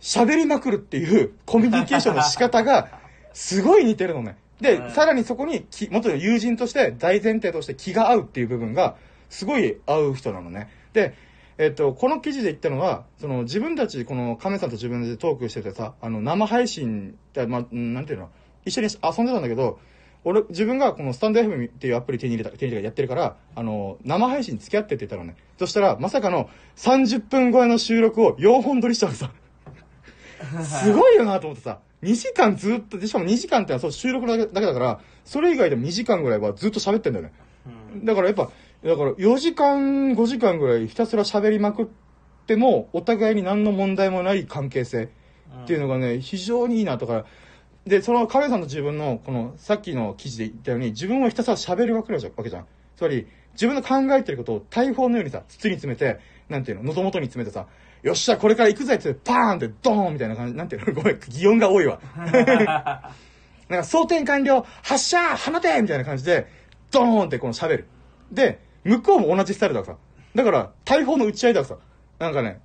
[0.00, 2.88] 喋りまくるっていうコミュニケーションの仕方が、
[3.32, 4.36] すごい似てるのね。
[4.60, 8.96] で、うんさらにそこにき、もっと友人として大前提として気が合うっていう部分が、
[9.34, 10.68] すごい合う人なのね。
[10.92, 11.14] で、
[11.58, 18.30] えっと、この記事で言ったのは、その自分たち、この亀さんと自分でトークしててさ、あの、生配信って、まあ、うんなんていうの、
[18.64, 19.80] 一緒に遊んでたんだけど、
[20.22, 25.36] 俺、自分がこのスタンド FM っていうアプリ手に入れた、手に入れたやってるから、あの、生配信付き合ってって言ったのね。
[25.58, 29.32] そしたら、まさかの30分超えの収録を4本撮りしちゃうさ。
[30.62, 37.32] すごいよなと思ってさ、2時間ずっと、でしかも2時間ってのはそう収録だけだけだから、それ以外でも2時間ぐらいはずっと喋ってんだよね。
[37.92, 38.50] うんだからやっぱ、
[38.84, 41.86] だから4時間、5時間ぐらいひたすら喋りまくっ
[42.46, 45.04] ても、お互いに何の問題もない関係性
[45.62, 47.24] っていうのがね、非常にいいなとか、
[47.86, 52.66] で、その亀さんと自分の、この、さっきの記事で言ったように、自分をひたすら喋るわけじゃわけじゃん。
[52.96, 56.18] つまり、自分の考えてることを大砲のようにさ、筒に詰めて、
[56.50, 57.66] なんていうの、喉元に詰めてさ、
[58.02, 62.00] よっしゃ、これから行くぜって、パーンってドーンみたいな感じ、なんていうのごめん、擬音が多いわ。
[63.68, 66.46] なんか、装填完了、発射放てみたいな感じで、
[66.90, 67.88] ドーンってこの喋る。
[68.30, 70.00] で、向こうも同じスタイルだからさ。
[70.34, 71.82] だから、大砲の打ち合いだからさ。
[72.18, 72.60] なんかね、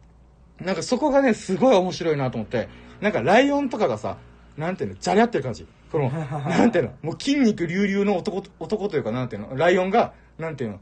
[0.62, 2.70] なんかそこがね、すごい面白いなと思って、
[3.02, 4.18] なんかライオンとかがさ、
[4.58, 5.66] なんていうの、じゃれ合ってる感じ。
[5.92, 10.80] この、 なんていうの、もう筋肉隆々の男、男というか、なんていうの、ライオンが、なんていうの、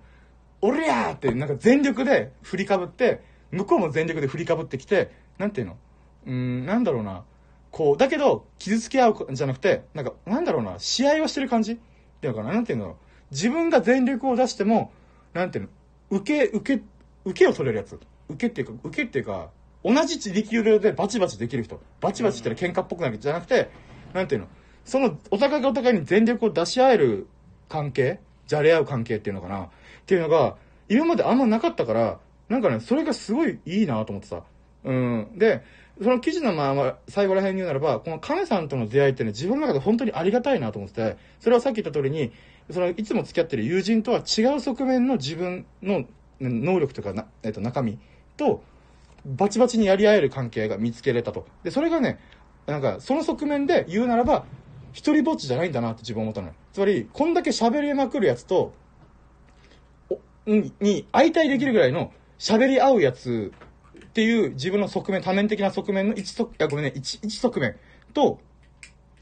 [0.62, 3.21] おりゃーって、なんか全力で振りかぶって、
[3.52, 5.78] 向こうも全力で振りかぶってきて、なんていうの、
[6.26, 7.23] うーん、なんだろうな、
[7.71, 11.76] こう、だけど、傷つけ合うんじゃなくて、なんか、なんだろうな、試合をしてる感じっ
[12.21, 12.95] ていうのかな、なんていうんだろう。
[13.32, 14.91] 自分が全力を出しても、
[15.38, 15.69] なんていうの、
[16.17, 16.84] 受け、受け、
[17.26, 18.00] 受けを取れるやつ。
[18.30, 19.52] 受けっていうか、受けっていうか、
[19.86, 21.80] 同じ地力量でバチバチできる人。
[22.02, 23.69] バチバチしたら喧嘩っぽくなるじゃなくて、
[24.13, 24.47] なんていうの、
[24.84, 27.28] その、お互いがお互いに全力を出し合える
[27.69, 28.19] 関係？
[28.47, 29.65] じゃれ合う関係っていうのかな？
[29.65, 29.69] っ
[30.08, 30.56] ていうのが、
[30.89, 32.19] 今まであんまなかったから、
[32.50, 34.43] なんかね、それがすごいいいなと思ってさ。
[34.86, 35.28] うん。
[35.36, 35.62] で、
[36.02, 42.32] その記事のまま、最後ら辺に言うならば、この亀さんとの出会いってね、自分の中で本当にありがたいなと思ってて、それはさっき言った通りに、
[42.69, 46.06] その、いつも付き合ってる友人とは違う側面の自分の
[46.39, 47.99] 能力とかな、えっと、中身
[48.36, 48.63] と、
[49.25, 51.45] バチバチにやり合える関係が見つけれたと。
[51.63, 52.19] で、それがね、
[52.65, 54.45] なんか、その側面で言うならば、
[54.93, 56.51] 一人ぼっちじゃないんだなって自分思ったの。
[56.73, 58.73] つまり、こんだけ喋りまくるやつと、
[60.45, 63.51] にに相対できるぐらいの喋り合うやつ
[64.06, 67.75] っていう自分の側面、多面的な側面の一側、いやごめんね、一、一側面
[68.13, 68.39] と、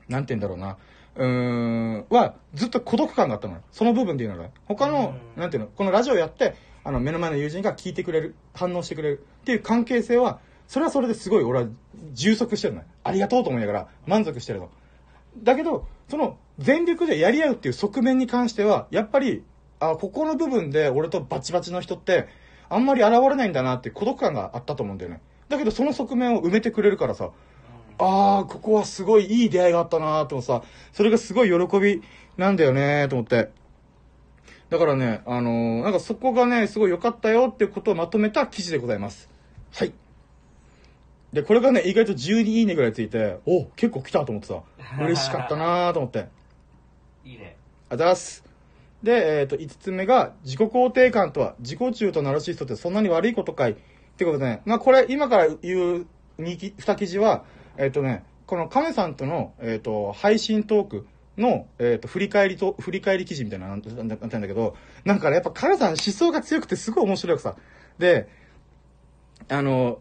[0.07, 0.77] なんて言うんだろうな、
[1.15, 3.61] うーん、は、ずっと孤独感があったのよ。
[3.71, 4.49] その部分で言うなら。
[4.65, 11.67] 他の、うんなんていうの、このラジオやって、あの、目の前の友人が聞いてくれる、反応してくれるっていう関係性は、それはそれですごい俺は
[12.13, 12.85] 充足してるのよ。
[13.03, 14.69] ありがとうと思いながら満足してるの。
[15.43, 19.43] だけど、その全力でやり合うっていう側面に関しては、やっぱり、
[19.79, 22.27] あ、ここの部分で俺とバチバチの人って、
[22.69, 25.21] あんまり現れないんだなって孤独感があったと思うんだよね。
[25.49, 27.31] だけどその側面を埋めてくれるからさ、
[27.97, 32.01] ああ、ここはすごいいい出会いがあったなーとさ、それがすごい喜び
[32.37, 33.49] なんだよねーと思って。
[34.69, 39.29] だからね、あのーなんかそこがね、すごい良かったよっていうことをまとめた記事でございます。
[39.73, 39.93] はい。
[41.33, 44.61] で、これがね、意外と12いいねぐらいついて、お結構来たと思ってさ、
[44.99, 46.27] 嬉しかったなーと思って。
[47.23, 47.57] いいね。
[47.89, 48.43] あざっす。
[49.03, 53.75] で、えっ、と、5つ目が、自己肯定感とは、自己中とナルシストってそんなに悪いことかいっ
[54.17, 56.07] てことでね、まあこれ、今から言う
[56.39, 57.43] 2き2記事は、
[57.77, 61.07] えっ、とね、この亀さんとの、えっ、と、配信トーク
[61.37, 67.55] の、えっ、と、振り返りと、振り返り記事みたいなのなんてなんてなんだけど、なんかね、やっぱ亀さん思想が強くてすごい面白くさ。
[67.97, 68.27] で、
[69.49, 69.99] あの、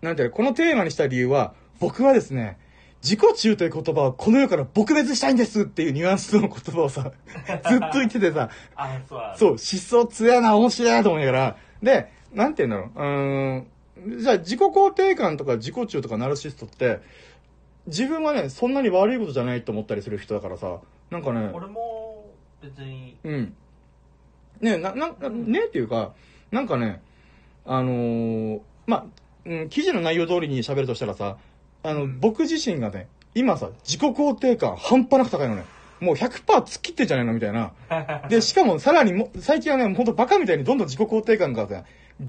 [0.00, 2.58] なんていうのこのテーマにした理由は、僕はですね、
[3.02, 7.12] 自己中という言葉をこの世から撲滅したいんですっていうニュアンスの言葉をさ、
[7.68, 9.36] ずっと言っててさ、あ、そうだ。
[9.36, 13.66] そう、思想強いな、面白いなと思いながら、で、なんて言うんだろう、うーん、
[14.06, 17.00] じゃあ自己肯定感とか自己中とかナルシストって、
[17.86, 20.80] 自分はね、そんなに悪いことじゃないと思ったりする人だからさ、
[21.10, 22.26] なんかね、俺も、
[22.62, 23.54] 別に、うん。
[24.60, 26.12] ねな、な、なねっていうか、
[26.50, 27.00] なんかね、
[27.64, 29.04] あのーまあ、
[29.44, 31.36] うん、記事の内容通りに喋るとしたらさ、
[31.82, 35.64] あの、僕自身がね、今さ、自己肯定感半端なく高いのね。
[36.00, 37.72] もう100%突っ切ってんじゃないのみたいな。
[38.28, 41.84] で、しかもさらにも、最近はね、ほんとバカみたいにどんどん自己肯定感がね、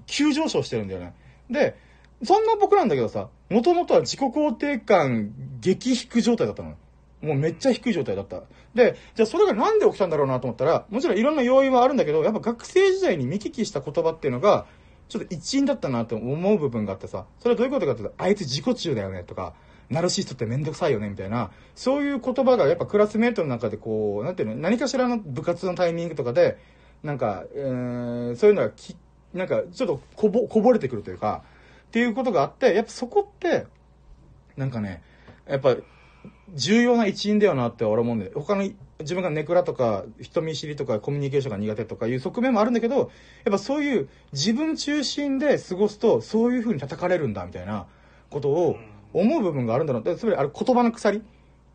[0.06, 1.14] 急上昇してるんだよね。
[1.50, 1.76] で、
[2.24, 5.32] そんな僕なんだけどさ、もともとは自己肯定感
[5.62, 6.76] 激低状態だったの。
[7.22, 8.44] もうめっちゃ低い状態だった。
[8.74, 14.66] で、じゃあそれがなんで起きたんだろうなと思ったら、もちろんいろんな要因はあるんだけど、やっぱ学生時代に見聞きした言葉っていうのが、
[15.10, 19.54] ちょっと一因だったなって思う部分があってさ、それはどういうことかっていうと、あいつ自己中だよねとか、
[19.90, 26.58] ナルシストってめんどくさいよねみたいな、そういう言葉がやっぱクラスメートの中でこう、なんていうの、何かしらの部活のタイミングとかで、
[27.04, 28.96] なんか、えーそういうのがき、
[29.34, 31.44] なんかちょっとこぼ、こぼれてくるというか、
[31.88, 33.66] っていうことがあって、やっぱそこって、
[34.58, 35.02] なんかね、
[35.48, 35.76] やっぱ、
[36.56, 38.68] 重要な一因だよなって俺は思うんで、他の
[39.00, 43.08] 自分がネクラとか人見知りとかコミュニケーションが苦手とかいう側面もあるんだけど、やっ
[43.52, 47.86] ぱそういう自分中心で過ごすとそういう風に叩かれるんだみたいな
[48.30, 48.78] ことを
[49.14, 50.16] 思う部分があるんだろう。
[50.16, 51.22] つまりあれ言葉の鎖っ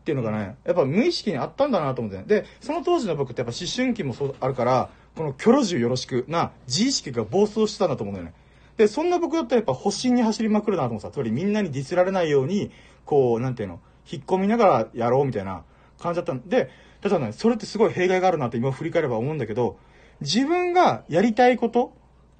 [0.05, 2.25] ていうのがね、やっぱ無意識にあったんだなと思ってね。
[2.27, 8.33] で、その当時の僕ってやっぱ思春期もそうあるから、このキョロジュよろしくな自意識が暴走してたんだと思うんだよね。
[8.77, 12.71] で、そんな僕だったらやっぱ保身に走りまくるなと思ってさ、つまりみんなにディスられないように、
[13.05, 13.79] こう、なんていうの、
[14.11, 15.63] 引っ込みながらやろうみたいな
[15.99, 16.69] 感じだったんで、
[17.01, 19.77] ただね、それってすごい弊害があるなって今振り返れば思うんだけど、
[20.19, 21.93] 自分がやりたいこと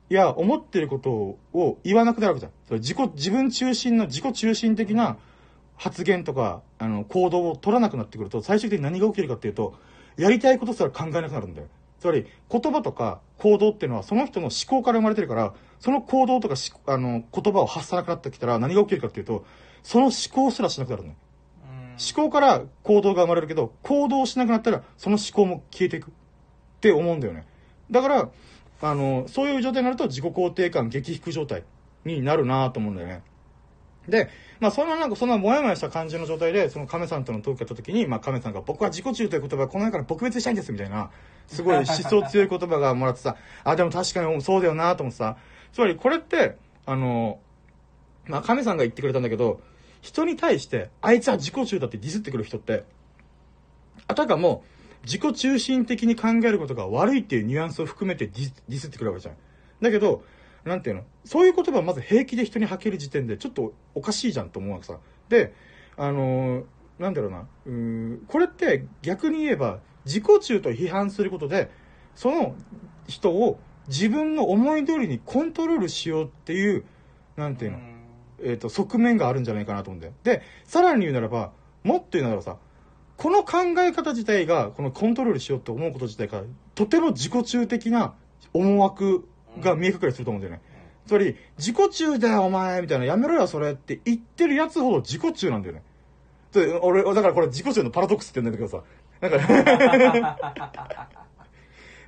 [0.09, 2.51] や思ってることを言わなくなるわけじゃん。
[2.67, 5.17] それ自己、自分中心の自己中心的な
[5.77, 9.75] 発言とか、あの、行動を取らなくなってくると、最終的に何が起きるかっていうと、
[10.17, 11.67] やりたいことすら考えなくなるんだよ。
[12.05, 19.45] つつまり、言葉とか行動っていうのはその人の思考から生まれてるから、その行動とかしあの言葉を発さなくなってきたら何が起きるかっていうと、
[19.83, 21.15] その思考すらしなくなるのね。
[21.97, 26.07] 思考から行動が生まれるけど、行動しなくなったら、その思考も消えていく。
[26.07, 26.11] っ
[26.81, 27.45] て思うんだよね。
[27.89, 28.29] だから、
[28.81, 31.63] あの、そういう状態になると自己肯定感激低状態
[32.03, 33.23] になるなと思うんだよね。
[34.07, 34.29] で、
[34.59, 41.09] まあそんななんかそんなモヤモヤした感じの状態で、その亀さんとのトークやった時に、まあ亀さんが僕は自己中という言葉はこの世から撲滅したいんですみたいな、
[41.47, 45.37] すごい思想強い言葉がもらってさ、あ、でも確かにそうだよなと思ってさ、
[45.73, 47.39] つまりこれって、あの、
[48.25, 49.61] まあ亀さんが言ってくれたんだけど、
[50.01, 52.83] 人に対して、あいつは自己中だってディスってくる人って、
[54.07, 54.63] あたかも
[55.03, 59.35] 自己中心的に考えることが悪いっていうニュアンスを含めてディスディスってくるわけじゃん。
[59.81, 60.23] だけど、
[60.65, 61.03] なんていうの？
[61.23, 64.97] そういう言葉をまず平気で人に吐ける時点でちょっとおかしいじゃんと思うわけさ。
[65.29, 65.53] で、
[65.95, 66.63] あのー
[66.99, 71.69] なんだろうな、うーん、これって逆に言えば自己中と批判することで、
[72.15, 72.55] その
[73.07, 76.85] 人を自分の思い通りにコントロールしようっていう、
[77.35, 77.79] なんていうの、
[78.43, 80.13] えっ、と、側面があるんじゃないかなと思うんだよ。
[80.23, 81.51] で、さらに言うならば、
[81.83, 82.57] もっと言うならばさ、
[83.17, 86.43] この考え方自体が、このコントロールしようと思うこと自体が、
[86.75, 88.15] とても自己中的な
[88.53, 89.27] 思惑
[89.61, 90.61] が見え隠れすると思うんだよね。
[91.05, 95.83] つまり、自己中だよお前みたいな、やめろよそれって言ってるやつほど自己中なんだよね。
[96.51, 98.83] で俺、だからこれ自己中のパラドックスって言うんだけどさ、
[99.21, 99.37] なんか、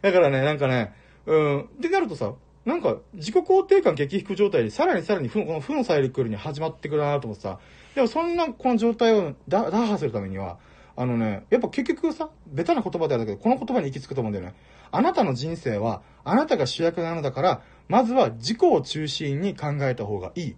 [0.01, 0.93] だからね、なんかね、
[1.25, 2.33] うん、ってなるとさ、
[2.65, 7.59] なんか、自己肯定感激低状態で、さらにさらに負の、この負のサイクルに始まってくるなと思ってさ、
[7.95, 10.57] でもそんな、この状態を打打破するためには、
[10.99, 14.55] あのね、やっぱ結局さ、ベタな言葉であるけど、この言葉に行き着くと思うんだよね。
[14.89, 20.55] あなたの人生は、あなたが主役なのだから、まずは自己を中心に考えた方がいいっ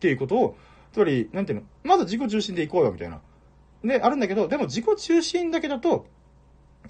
[0.00, 0.56] ていうことを、
[0.92, 3.20] つまり、なんていうの、まず自己中心で行こうよ、みたいな。
[3.84, 6.06] で、あるんだけど、でも自己中心だけだと、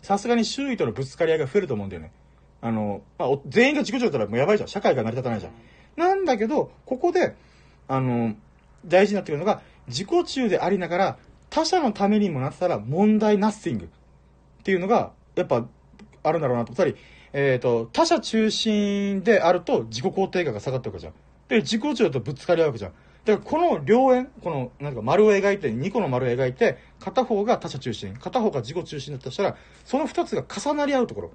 [0.01, 2.13] さすがに周囲とのぶつかり合いが増えると思うんだよね。
[2.63, 4.69] あの、まあ、全員が自己中だったらもうやばいじゃん。
[4.69, 5.53] 社会が成り立たないじゃん。
[5.97, 7.37] なんだけど、ここで、
[7.89, 8.35] あの、
[8.87, 11.19] 大事になってくるのが、自己中でありながら、
[11.55, 13.89] 他者のためにもなったら問題ナッシングっ
[14.65, 15.65] ていうのが、やっぱ、
[16.25, 16.75] あるんだろうなと。
[16.75, 16.97] つまり、
[17.33, 21.13] えっ、と、他者中心であると自己肯定感が下がっていくわけじゃん。
[21.47, 22.93] で、自己中だとぶつかり合うわけじゃん。
[23.25, 31.31] だからこの両円、この、なんか丸を描いて、2個の丸を描いて、片方が他者中心、片方が自己中心だとしたら、その2つが重なり合うところ。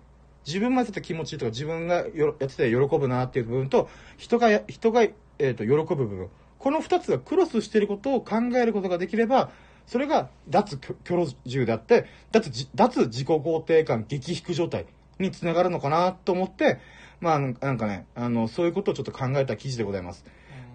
[0.46, 5.12] 自分がやってて気持ちいいとか、自分がよやってて喜ぶなっていう部分と、人が、人が、え
[5.52, 6.30] っ、と、喜ぶ部分。
[6.58, 9.50] この2つがクロスしていることを考えることができれば、
[9.90, 14.86] それが脱キョロ銃であって、脱じ、脱自己肯定感激低状態
[15.18, 16.78] につながるのかなと思って、
[17.22, 20.24] まあ、なんかね、あの、そういうことをちょっと考えた記事でございます。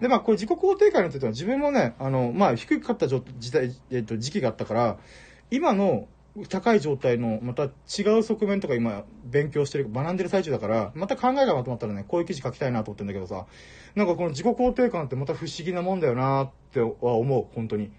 [0.01, 4.97] で、まあ、これ自己肯定感については自分もね、あの、まあ、低かった状時代、えっと、時期があったから、
[5.49, 6.09] 今の
[6.49, 13.45] 高い状態のまた違う側面とか今勉強してる、学んでる最中だから、また考えがまとまったらね、こういう記事書きたいなと思ってんだけどさ、
[13.95, 17.89] なんかこの自己肯定感ってまた不思議なもんだよなっては思う、本当に。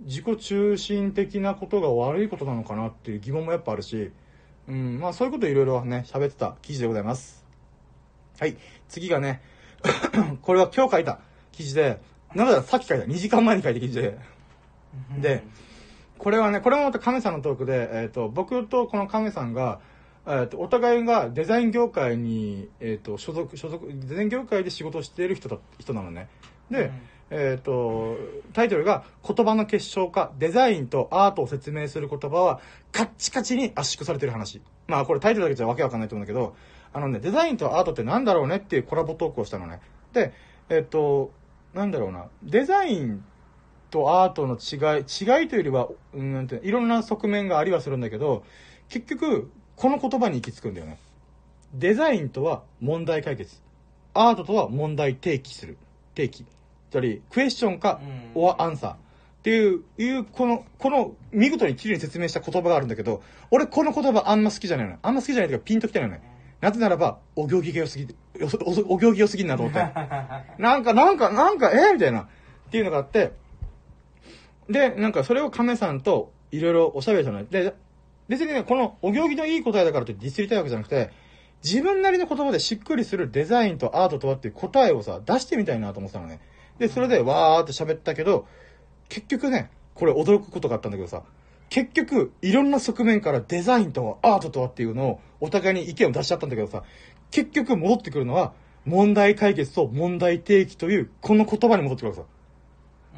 [0.00, 4.10] 自己中心的なことが悪いことなのかなっていう疑問もやっぱあるし、
[4.68, 7.44] うん、まあそういうこといろいろね、喋ってた記事でございます。
[8.38, 8.56] はい、
[8.88, 9.42] 次がね、
[10.42, 11.20] これは今日書いた
[11.52, 12.00] 記事で、
[12.34, 14.18] なんださっき書いた、2時間前に書いた記事で、
[15.18, 15.44] で、
[16.18, 19.80] これはね、これもまた亀さんのトークで、えっ、と、僕とこの亀さんが、
[20.26, 26.28] えっ、と、お互いがデザイン業界に、えっ、と、所属、所属、デザイン業界で仕事をしている人だ、人なのね。
[26.70, 26.90] で、
[27.30, 28.16] えっ、と、
[28.52, 32.60] タイトルが、言葉の結晶化、デザインとアートを説明する言葉は、
[32.92, 34.60] カッチカチに圧縮されてる話。
[34.86, 36.54] まあ、これタイトルだけじゃわけわかんないと思うんだけど、
[36.92, 39.80] あのね、デザインとアートってなんだろうねっていうコラボトークをしたのね。
[40.12, 40.32] で、
[40.68, 41.32] えっ、と、
[41.72, 43.24] なんだろうな、デザイン
[43.90, 48.44] とアートの違い、違いというよりは、うん、なんていろんな側面がありはするんだけど、
[48.88, 50.98] 結局、この言葉に行き着くんだよね。
[51.74, 53.60] デザインとは問題解決。
[54.12, 55.76] アートとは問題提起する。
[56.14, 56.46] 提起。
[56.94, 58.00] つまり、クエスチョンか、
[58.34, 58.92] うんオアアンサー。
[58.92, 58.96] っ
[59.42, 63.20] ていう、いう、この、この、見事に綺麗に説明した言葉があるんだけど、
[63.50, 64.96] 俺この言葉あんま好きじゃないの。
[65.02, 66.22] あんま好きじゃないというかピンときてないのね。
[66.60, 68.14] なぜならば、お行儀が良すぎて、
[68.64, 69.80] おお行儀良すぎんなと思って。
[70.58, 72.20] なんか、なんか、なんか、えみたいな。
[72.22, 72.26] っ
[72.70, 73.32] ていうのがあって、
[74.70, 77.46] で、なんかそれを亀さんといろいろおしゃべりしたのね。
[77.50, 77.74] で、
[78.28, 81.10] 別にね、このお行儀のいい答えだからとディスりたいわけじゃなくて、
[81.64, 86.40] 自分なりの言葉でしっくりするデザインとアートとはっていう答えをさ、出してみたいなと思ってたのね。
[86.78, 88.46] で、それでわーって喋ったけど、
[89.08, 91.22] 結局ね、これ驚くことがあったんだけどさ、
[91.68, 96.82] 結局、いろんな側面からデザインとはアートとはっていうのをお互いに意見を出しちゃったんだけどさ、
[97.30, 98.52] 結局戻ってくるのは、
[98.84, 102.26] 問題解決と問題提起という、この言葉に戻ってくるわけさ。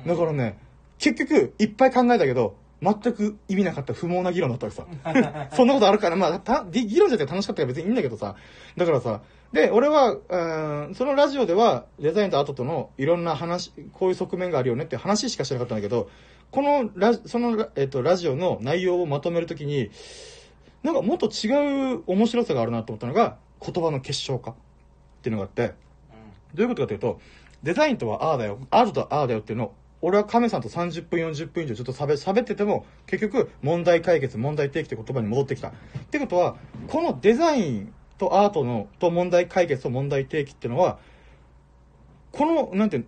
[0.06, 0.58] だからね、
[0.98, 5.48] 結局、いっぱい考えたけど、全く意味なかった不毛な議論だったわけさ。
[5.56, 8.36] そんなことあるから、まあ、た議論自体楽しかったから別にいいんだけどさ。
[8.76, 9.22] だからさ、
[9.56, 16.10] で、俺は、うん、そのラジオでは、デザインとアートとのいろんな話、こういう側面があるよねって話しかしなかったんだけど、
[16.50, 19.90] このラ、その、えっと、ラジオの内容をまとめるときに、
[20.82, 24.54] なんかもっと違う面白さがあるなと思ったのが、言葉の結晶化っ
[25.22, 25.72] ていうのがあって、
[26.52, 27.18] どういうことかというと、
[27.62, 35.68] デザインとはああだよ、アートとはああだよっていうのを、俺は亀さんと30分、40分以上ちょっと喋ってても、結局、問題解決、問題提起って言葉に戻ってきた。
[35.68, 35.72] っ
[36.10, 36.56] てことは、
[36.88, 40.98] このデザインとアートの、と問題解決と問題提起っていうのは、
[42.32, 43.00] この、なんてい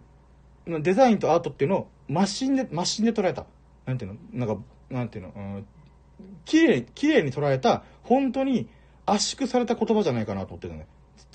[0.67, 3.47] うの、デザインとアートっていうのを、マシンで、マシンで捉えた。
[3.87, 5.67] なんていうのなんか、なんていうのうん、
[6.45, 8.69] 綺麗に、綺麗に捉えた、本当に
[9.07, 10.87] 圧縮された言葉じゃないかなと思ってるのね。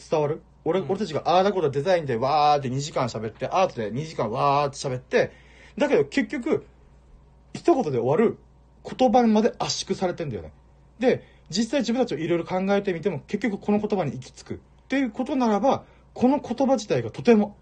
[0.10, 0.42] 伝わる？
[0.66, 5.32] 俺、うん俺たちがああだこだデザインでわーって2時間喋って、アートで2時間わーって喋って、
[5.78, 6.66] だけど結局、
[7.54, 8.38] 一言で終わる
[8.84, 10.52] 言葉まで圧縮されてんだよね。
[11.00, 14.54] で、実際自分たちをいろいろ考えてみても、結局この言葉に行き着く。
[14.56, 15.84] っていうことならば、
[16.14, 17.56] この言葉自体がとても、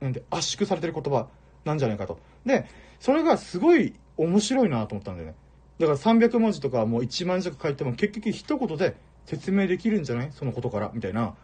[0.00, 1.28] なんで圧縮されてる言葉
[1.64, 2.18] なんじゃないかと。
[2.46, 2.66] で、
[3.00, 5.34] それがすごい面白いなと思ったんだよね。
[5.78, 10.32] だから300文字とかもう1万字とか書いても結局一言で説明できるんじゃない？
[10.32, 11.34] そのことから、みたいな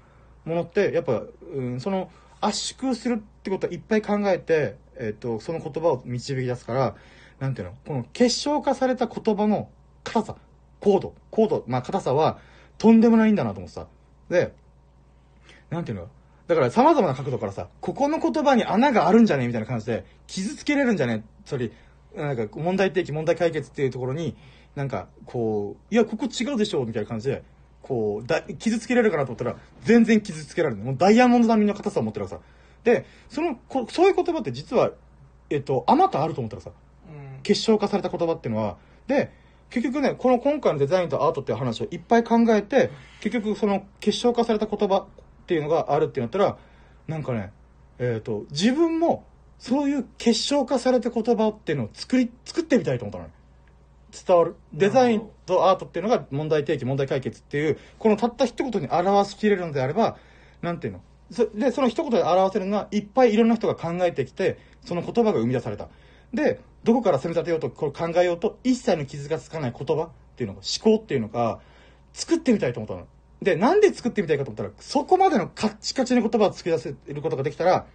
[0.45, 1.23] ものって、やっぱ、
[1.55, 2.11] うん、その
[2.41, 6.95] 圧縮するってことはいっぱい考えて、えっ、と、その言葉を導き出すから、
[7.41, 7.75] なんていうの？
[7.87, 9.69] この結晶化された言葉の
[10.05, 10.37] 硬さ、
[10.85, 12.39] 高度、高度、まあ硬さは
[12.77, 13.87] とんでもないんだなと思ってさ。
[14.29, 14.53] で、
[15.71, 16.09] なんていうの？
[16.47, 19.47] だから様々な角度からさ、ここの言葉に穴があるんじゃね？
[19.47, 21.25] みたいな感じで、傷つけれるんじゃね？
[21.47, 21.71] それ、
[22.15, 24.37] なんか問題提起、問題解決っていうところに、
[24.75, 26.85] なんか、こう、いや、ここ違うでしょ？
[26.85, 27.43] みたいな感じで、
[27.81, 30.85] こう、だ傷つけれるかなと思ったら、全然傷つけられない。
[30.85, 32.45] もうダイヤモンド並みの硬さを持ってるからさ。
[32.85, 34.91] で、その、こそういう言葉って実は、
[35.49, 36.71] えっと、あまたあると思ったらさ、
[37.09, 38.77] うん結晶化された言葉っていうのは、
[39.07, 39.31] で、
[39.75, 45.07] 結局ね、この今回のデザインとアートっていう話をいっぱい考えて、結局その結晶化された言葉っ
[45.49, 46.57] ていうのがあるってなったら、
[47.09, 47.53] なんかね、
[47.99, 49.27] えっ、と、自分も
[49.59, 53.31] そういう結晶化された言葉っていうのを作り、作ってみたいと思ったのね。
[54.27, 54.55] 伝わる。
[54.73, 60.19] デザインとアートっていうのが問題提起、問題解決っていう、このたった一言に表しきれるのであれば、
[60.63, 61.01] なんていうの？
[61.33, 65.89] そで、その一言で表せるのは、いっぱいいろんな人が考えてきて、その言葉が生み出された。
[66.35, 71.61] で、どこから攻め立てようと、これ考えようと、一切の傷がつかない言葉っていうのが、思考っていうのが、
[72.13, 73.07] 作ってみたいと思ったの。
[73.43, 77.87] で、なんで作ってみたいかと思ったら、そこまでのカッチカチの言葉を作り出せることができたら、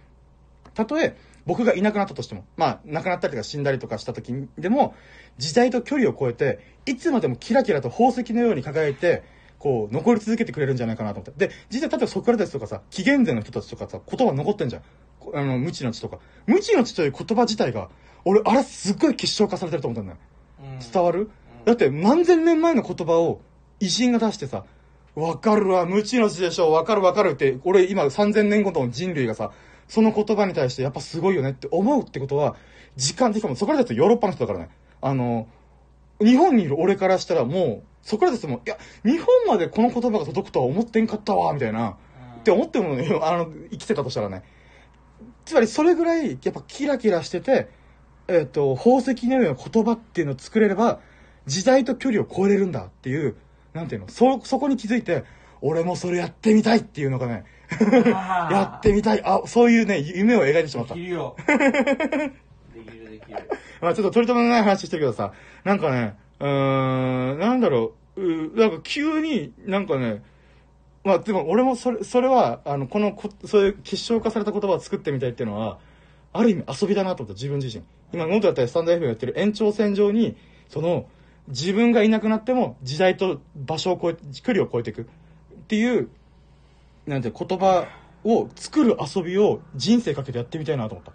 [0.74, 1.16] たとえ
[1.46, 4.94] 僕がいなくなったとしても、まあ、亡くなったりとか死んだりとかした時でも、
[5.38, 9.22] 時代と距離を超えて、いつまでもキラキラと宝石のように輝いて、
[9.58, 11.48] こう、残り続けてくれるんじゃないかなと思って。
[11.48, 14.82] で、実際、例えばソクラテスとかさ、紀元前の人たちとかさ、言葉残ってんじゃん。
[15.20, 16.18] こあの、無知の知とか。
[16.46, 17.88] 無知の知という言葉自体が、
[18.24, 20.18] 俺、あれすっごい結晶化されてると思ったんだよ。
[20.64, 21.30] うん伝わる、
[21.64, 23.40] だって何千年前の言葉を
[23.80, 24.64] 偉人が出してさ、
[25.14, 29.52] わかるわ、無知の知でしょ、わかるわかるって、俺今3000年後の人類がさ、
[29.88, 32.56] その言葉に対してやっぱすごいよねって思うってことは、
[32.96, 34.70] 時間的かも、ソクラテスヨーロッパの人だからね。
[35.00, 35.48] あの、
[36.20, 41.96] 日本にいる俺からしたらもう、ソクラテスも、いや、日本までこの言葉が届くとは思ってんかったわ、みたいな。
[42.40, 44.42] って思ってもね、あの、生きてたとしたらね。
[45.44, 47.68] つまりそれぐらい、やっぱキラキラしてて、
[48.28, 51.00] えっ、と、宝石のような言葉っていうのを作れれば、
[51.46, 53.36] 時代と距離を超えれるんだっていう、
[53.72, 55.24] なんていうの、そ、そこに気づいて、
[55.62, 57.44] 俺もそれやってみたいっていうのがね、
[58.50, 59.22] やってみたい。
[59.24, 61.06] あ、そういうね、夢を描いてしまったでき。
[61.06, 61.36] るよ
[62.74, 63.48] できるできる
[63.80, 65.32] まあちょっと取り留めのない話してるけどさ、
[65.64, 70.22] なんかね、うーん、なんだろう、うなんか急になんかね、
[71.04, 75.78] まあでも俺もそれ、それは、あの、このこ、そういう結晶化された言葉を作ってみたいっていうのは、
[76.32, 77.84] ある意味遊びだなと思った、自分自身。
[78.12, 80.36] 今、ノートだったりスタンド F やってる延長線上に、
[80.68, 81.06] その、
[81.48, 85.06] 自分がいなくなっても時代と場所を超えて、距離を超えていくっ
[85.68, 86.10] ていう、
[87.06, 87.86] なんて言葉
[88.24, 91.12] を作る遊びを人生かけてやってみたいなと思った。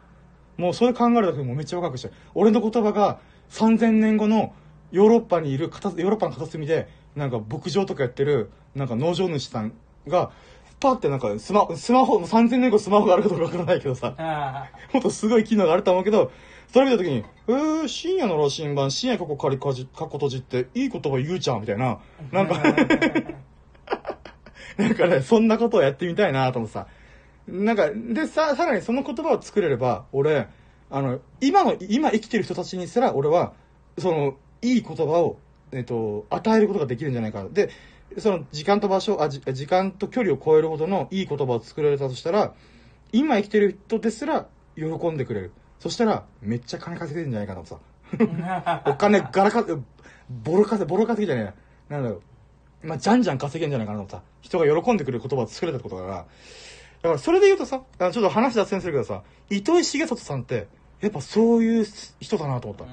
[0.58, 3.20] もうそれ考えるだけでもうめっちゃワクワクして俺の言葉が
[3.50, 4.54] 3000年後の
[4.92, 9.74] ヨーロッパにいる片ヨーロッパの片隅でなんか牧場とかやってるなんか農場主さん
[10.08, 10.32] が
[10.80, 16.32] パってなんかスマスマホ3000年後スマホがあるかどうかわからないけどさあもっとすごい機能があると思うけど
[16.72, 22.00] それ見た時に「えー、深夜の羅針盤深夜ここ仮かじかっこ閉じっていい言葉言うじゃん」みたいな
[22.32, 22.62] なんか
[24.78, 26.88] なんかね、そんなことをやってみたいなと思ってさ。
[27.48, 30.48] なんか、で、さ、さらにその言葉を作れれば、俺、
[30.90, 33.54] あの、今の、今生きてる人たちにすら、俺は、
[33.98, 35.38] その、いい言葉を、
[35.72, 37.50] えっと、与えることができるんじゃないかな。
[37.50, 37.70] で、
[38.18, 42.54] その、時間と場所、あ、じ時間と距離を超えるほどのいい言葉を作られたとしたら、
[43.12, 45.52] 今生きてる人ですら、喜んでくれる。
[45.80, 47.80] そしたら、めっちゃ金稼げるんじゃないかなとさ。
[48.86, 49.66] お金ガラか、
[50.30, 51.54] ボロ稼ぎ、ボロ稼ぎじゃね
[51.90, 52.00] えな。
[52.02, 52.22] なんだろ
[52.84, 52.88] う。
[52.88, 54.22] まあ、じゃんじゃん稼げんじゃないかなとさ。
[54.42, 56.16] 人が喜んでくれる言葉を作れたことだから。
[56.16, 56.28] だか
[57.10, 60.68] ら、それで言うとさ、あちょっと話脱線するけどさ、糸井重里さんって、
[61.02, 61.86] やっぱそういう
[62.20, 62.86] 人だなと思った。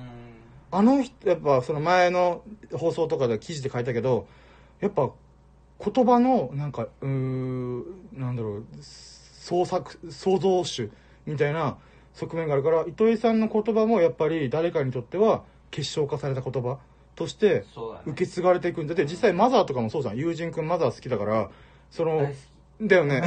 [0.73, 2.43] あの人、やっぱその前の
[2.73, 4.27] 放送とかで記事で書いたけど、
[4.81, 5.11] やっぱ
[5.85, 10.91] 言葉のなんか、うーなんだろう、創作、創造主
[11.27, 11.77] みたいな
[12.15, 16.79] 側面があるから、糸井さんの言葉もやっぱり誰かにとっては結晶化された言葉
[17.17, 17.67] として
[18.07, 20.17] 受け継がれていくんだって、実際マザーとかもそうじゃん。
[20.17, 21.51] 友人くんマザー好きだから、
[21.91, 22.27] その
[22.81, 23.21] だよね。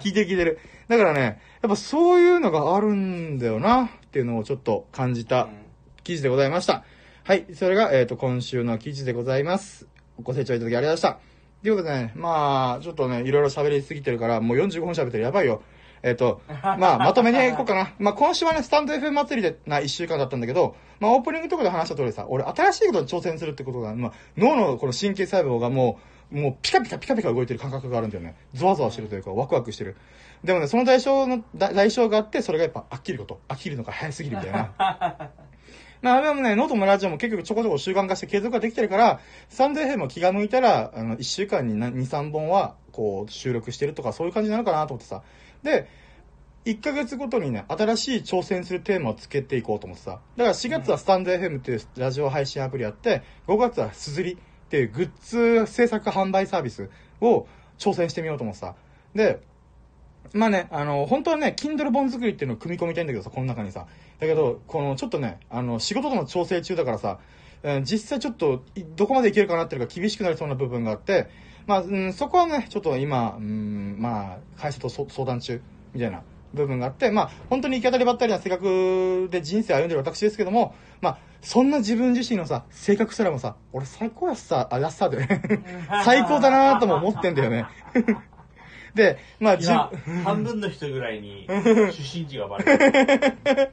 [0.00, 0.58] 聞いてる聞いてる。
[0.88, 5.48] だからね、やっぱそういうのがあるんだよな、っていうのをちょっと感じた
[6.08, 6.84] 記事でございました。
[7.22, 7.44] はい。
[7.52, 9.86] それが、えっ、と、今週の記事でございます。
[10.22, 11.62] ご清聴いただきありがとうございました。
[11.62, 15.24] ということでね、まあ、ちょっとね、いろいろ喋りすぎてるから、もう45分喋ってる。
[15.24, 15.60] やばいよ。
[16.02, 17.92] えっ、と、まあ、まとめにいこうかな。
[18.00, 25.98] まあ、今週はね、スタンド FM 祭りでな1週間だったんだけど、まあ、オープニングとかで話した通りさ、俺、新しいことに挑戦するってことが、まあ、脳のこの神経細胞がも
[26.32, 28.34] う、もうピカピカピカピカ動いてる感覚があるんだよね。
[28.54, 29.96] ゾワゾワしてるというか、ワクワクしてる。
[30.42, 33.40] でもね、その代償の、代償があって、それがやっぱ飽きること。
[33.48, 35.30] 飽きるのが早すぎるみたいな。
[36.02, 45.22] まあでもね、ノートもラジオも結局ちょこちょこ習慣化して継続ができてるから、スタンド FM も気が向いたら、あの、1週間に2、3本は、こう、収録してるとか、そういう感じなのかなと思ってさ。
[45.62, 45.88] で、
[46.64, 50.20] 1ヶ月ごとにね、新しい挑戦するテーマをつけていこうと思ってさ。
[50.36, 54.36] だから4月はスタンド FM っていうラジオ配信アプリやって、5月はすずりっ
[54.68, 55.10] ていうグッ
[55.64, 56.90] ズ制作販売サービス
[57.20, 57.46] を
[57.78, 58.74] 挑戦してみようと思ってさ。
[59.14, 59.40] で、
[60.32, 63.86] まあね、あの、本当はね、Kindle 本作りっていうのを組み込みたいんだけどさ、この中にさ。
[64.18, 67.18] だけど、この、ちょっとね、あの、仕事との調整中だからさ、
[67.62, 71.28] えー実際ちょっと、いどこまでいけるかなっていうのが厳しくなりそうな部分があって、
[71.66, 75.60] まあ、うん、そこはね、ちょっと今、うん、まあ、会社とそ相談中、
[75.92, 76.22] みたいな
[76.54, 85.26] 部分があって、まあ、本当に行き当たりばったりな性格で人生歩んでる私ですけども、まあ、そんな自分自身のさ、性格すらもさ、俺最高やっさ、あ、やっさで、
[86.04, 87.66] 最高だなとも思ってんだよね。
[88.94, 89.90] で、まあ、じ今、
[90.24, 91.46] 半分の人ぐらいに
[91.92, 93.70] 出身地がバレてる。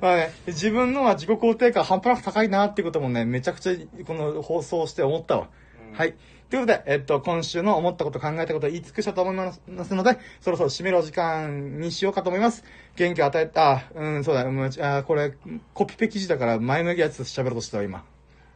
[0.00, 5.48] まあね、自分のは自己肯定感半端なく高いなっていうこともね、めちゃくちゃこの放送して思ったわ。
[5.92, 6.14] うんはい。
[6.48, 12.64] ということで、えっと、今週の思ったこと考えたことを言い尽くしたと思いますので、そろそろ締めるお時間にしようかと思います。
[12.96, 15.34] 元気を与えた、あ、うん、そうだ、うん、あ、これ、
[15.74, 18.04] コピペ記事だから前向きやつ喋ろうとしたわ、今。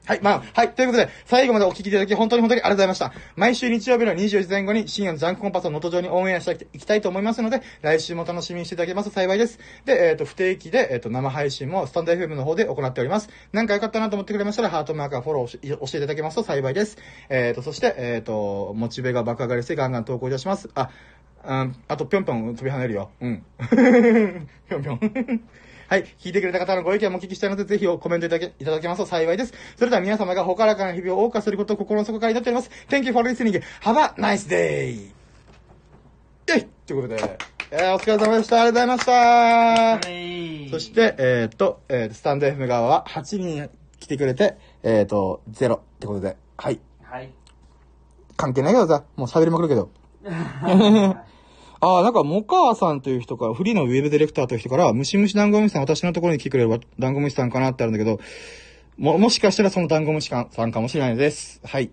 [0.06, 3.12] はい、まあ、はい、ということで、最後までお聞きいただき、本当に本当にありがとうございました。
[3.36, 9.58] 毎週日曜日の24時前後に深夜のジャンクコンパスを能登上にオンエアしていきたいと思いますので、来週も楽しみにしていただけますと幸いです。
[9.86, 13.30] で、えっ、と、不定期で、えっ、と、生配信もスタンド FM の方で行っております。
[13.54, 16.98] なんか良かったなと思ってくれましたら、ハートマークやフォローし教えていただけますと幸いです。
[17.30, 20.68] えっ、と、そして、えっ、と、モチベが爆上がりしてガンガン投稿いたします。
[20.74, 20.90] あ、
[21.46, 23.10] うん、あと、ぴょんぴょん飛び跳ねるよ。
[23.22, 23.44] うん。
[24.68, 25.00] ぴょんぴょん。
[25.88, 26.04] はい。
[26.18, 29.52] 聞いてくれた方のご意見もお聞きしたいので、ぜひコメントいただけいただけますと幸いです。
[29.76, 32.70] それでは皆様がほからかな日々を謳歌することを心の底から祈っております。
[32.88, 33.62] Thank you for listening.
[33.82, 35.12] Have a nice day!
[36.46, 37.38] えいということで、
[37.70, 38.62] えー、お疲れ様でした。
[38.62, 39.12] ありがとうございました。
[39.12, 43.70] はいそして、えっ、と、えー、スタンド FM 側は8人
[44.00, 46.80] 来てくれて、えっ、と、0ってことで、はい。
[47.02, 47.30] はい。
[48.36, 49.90] 関係ないけどさ、もう喋りまくるけど。
[51.84, 58.20] ああ、なんか、モカーさんという人から、フリーのウェブディレクターという人から、ムシムシダンゴムシさん、私のところに来てくれるダンゴムシさんかなってあるんだけど、
[58.96, 61.60] も、もしかしたらそのダンゴムシさんかもしれないです。
[61.62, 61.90] はい。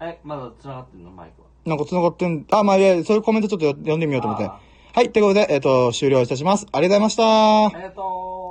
[0.00, 1.10] え、まだ繋がってんの？
[1.10, 1.48] マイクは。
[1.66, 4.44] なんか繋がってん、あ、まあ、いや、そういうコメントちょっと読んでみようと思って。
[4.44, 4.60] あ
[4.92, 6.66] はい、ということで、えっ、と、終了いたします。
[6.70, 7.80] ありがとうございましたあ。
[7.80, 8.43] りがとう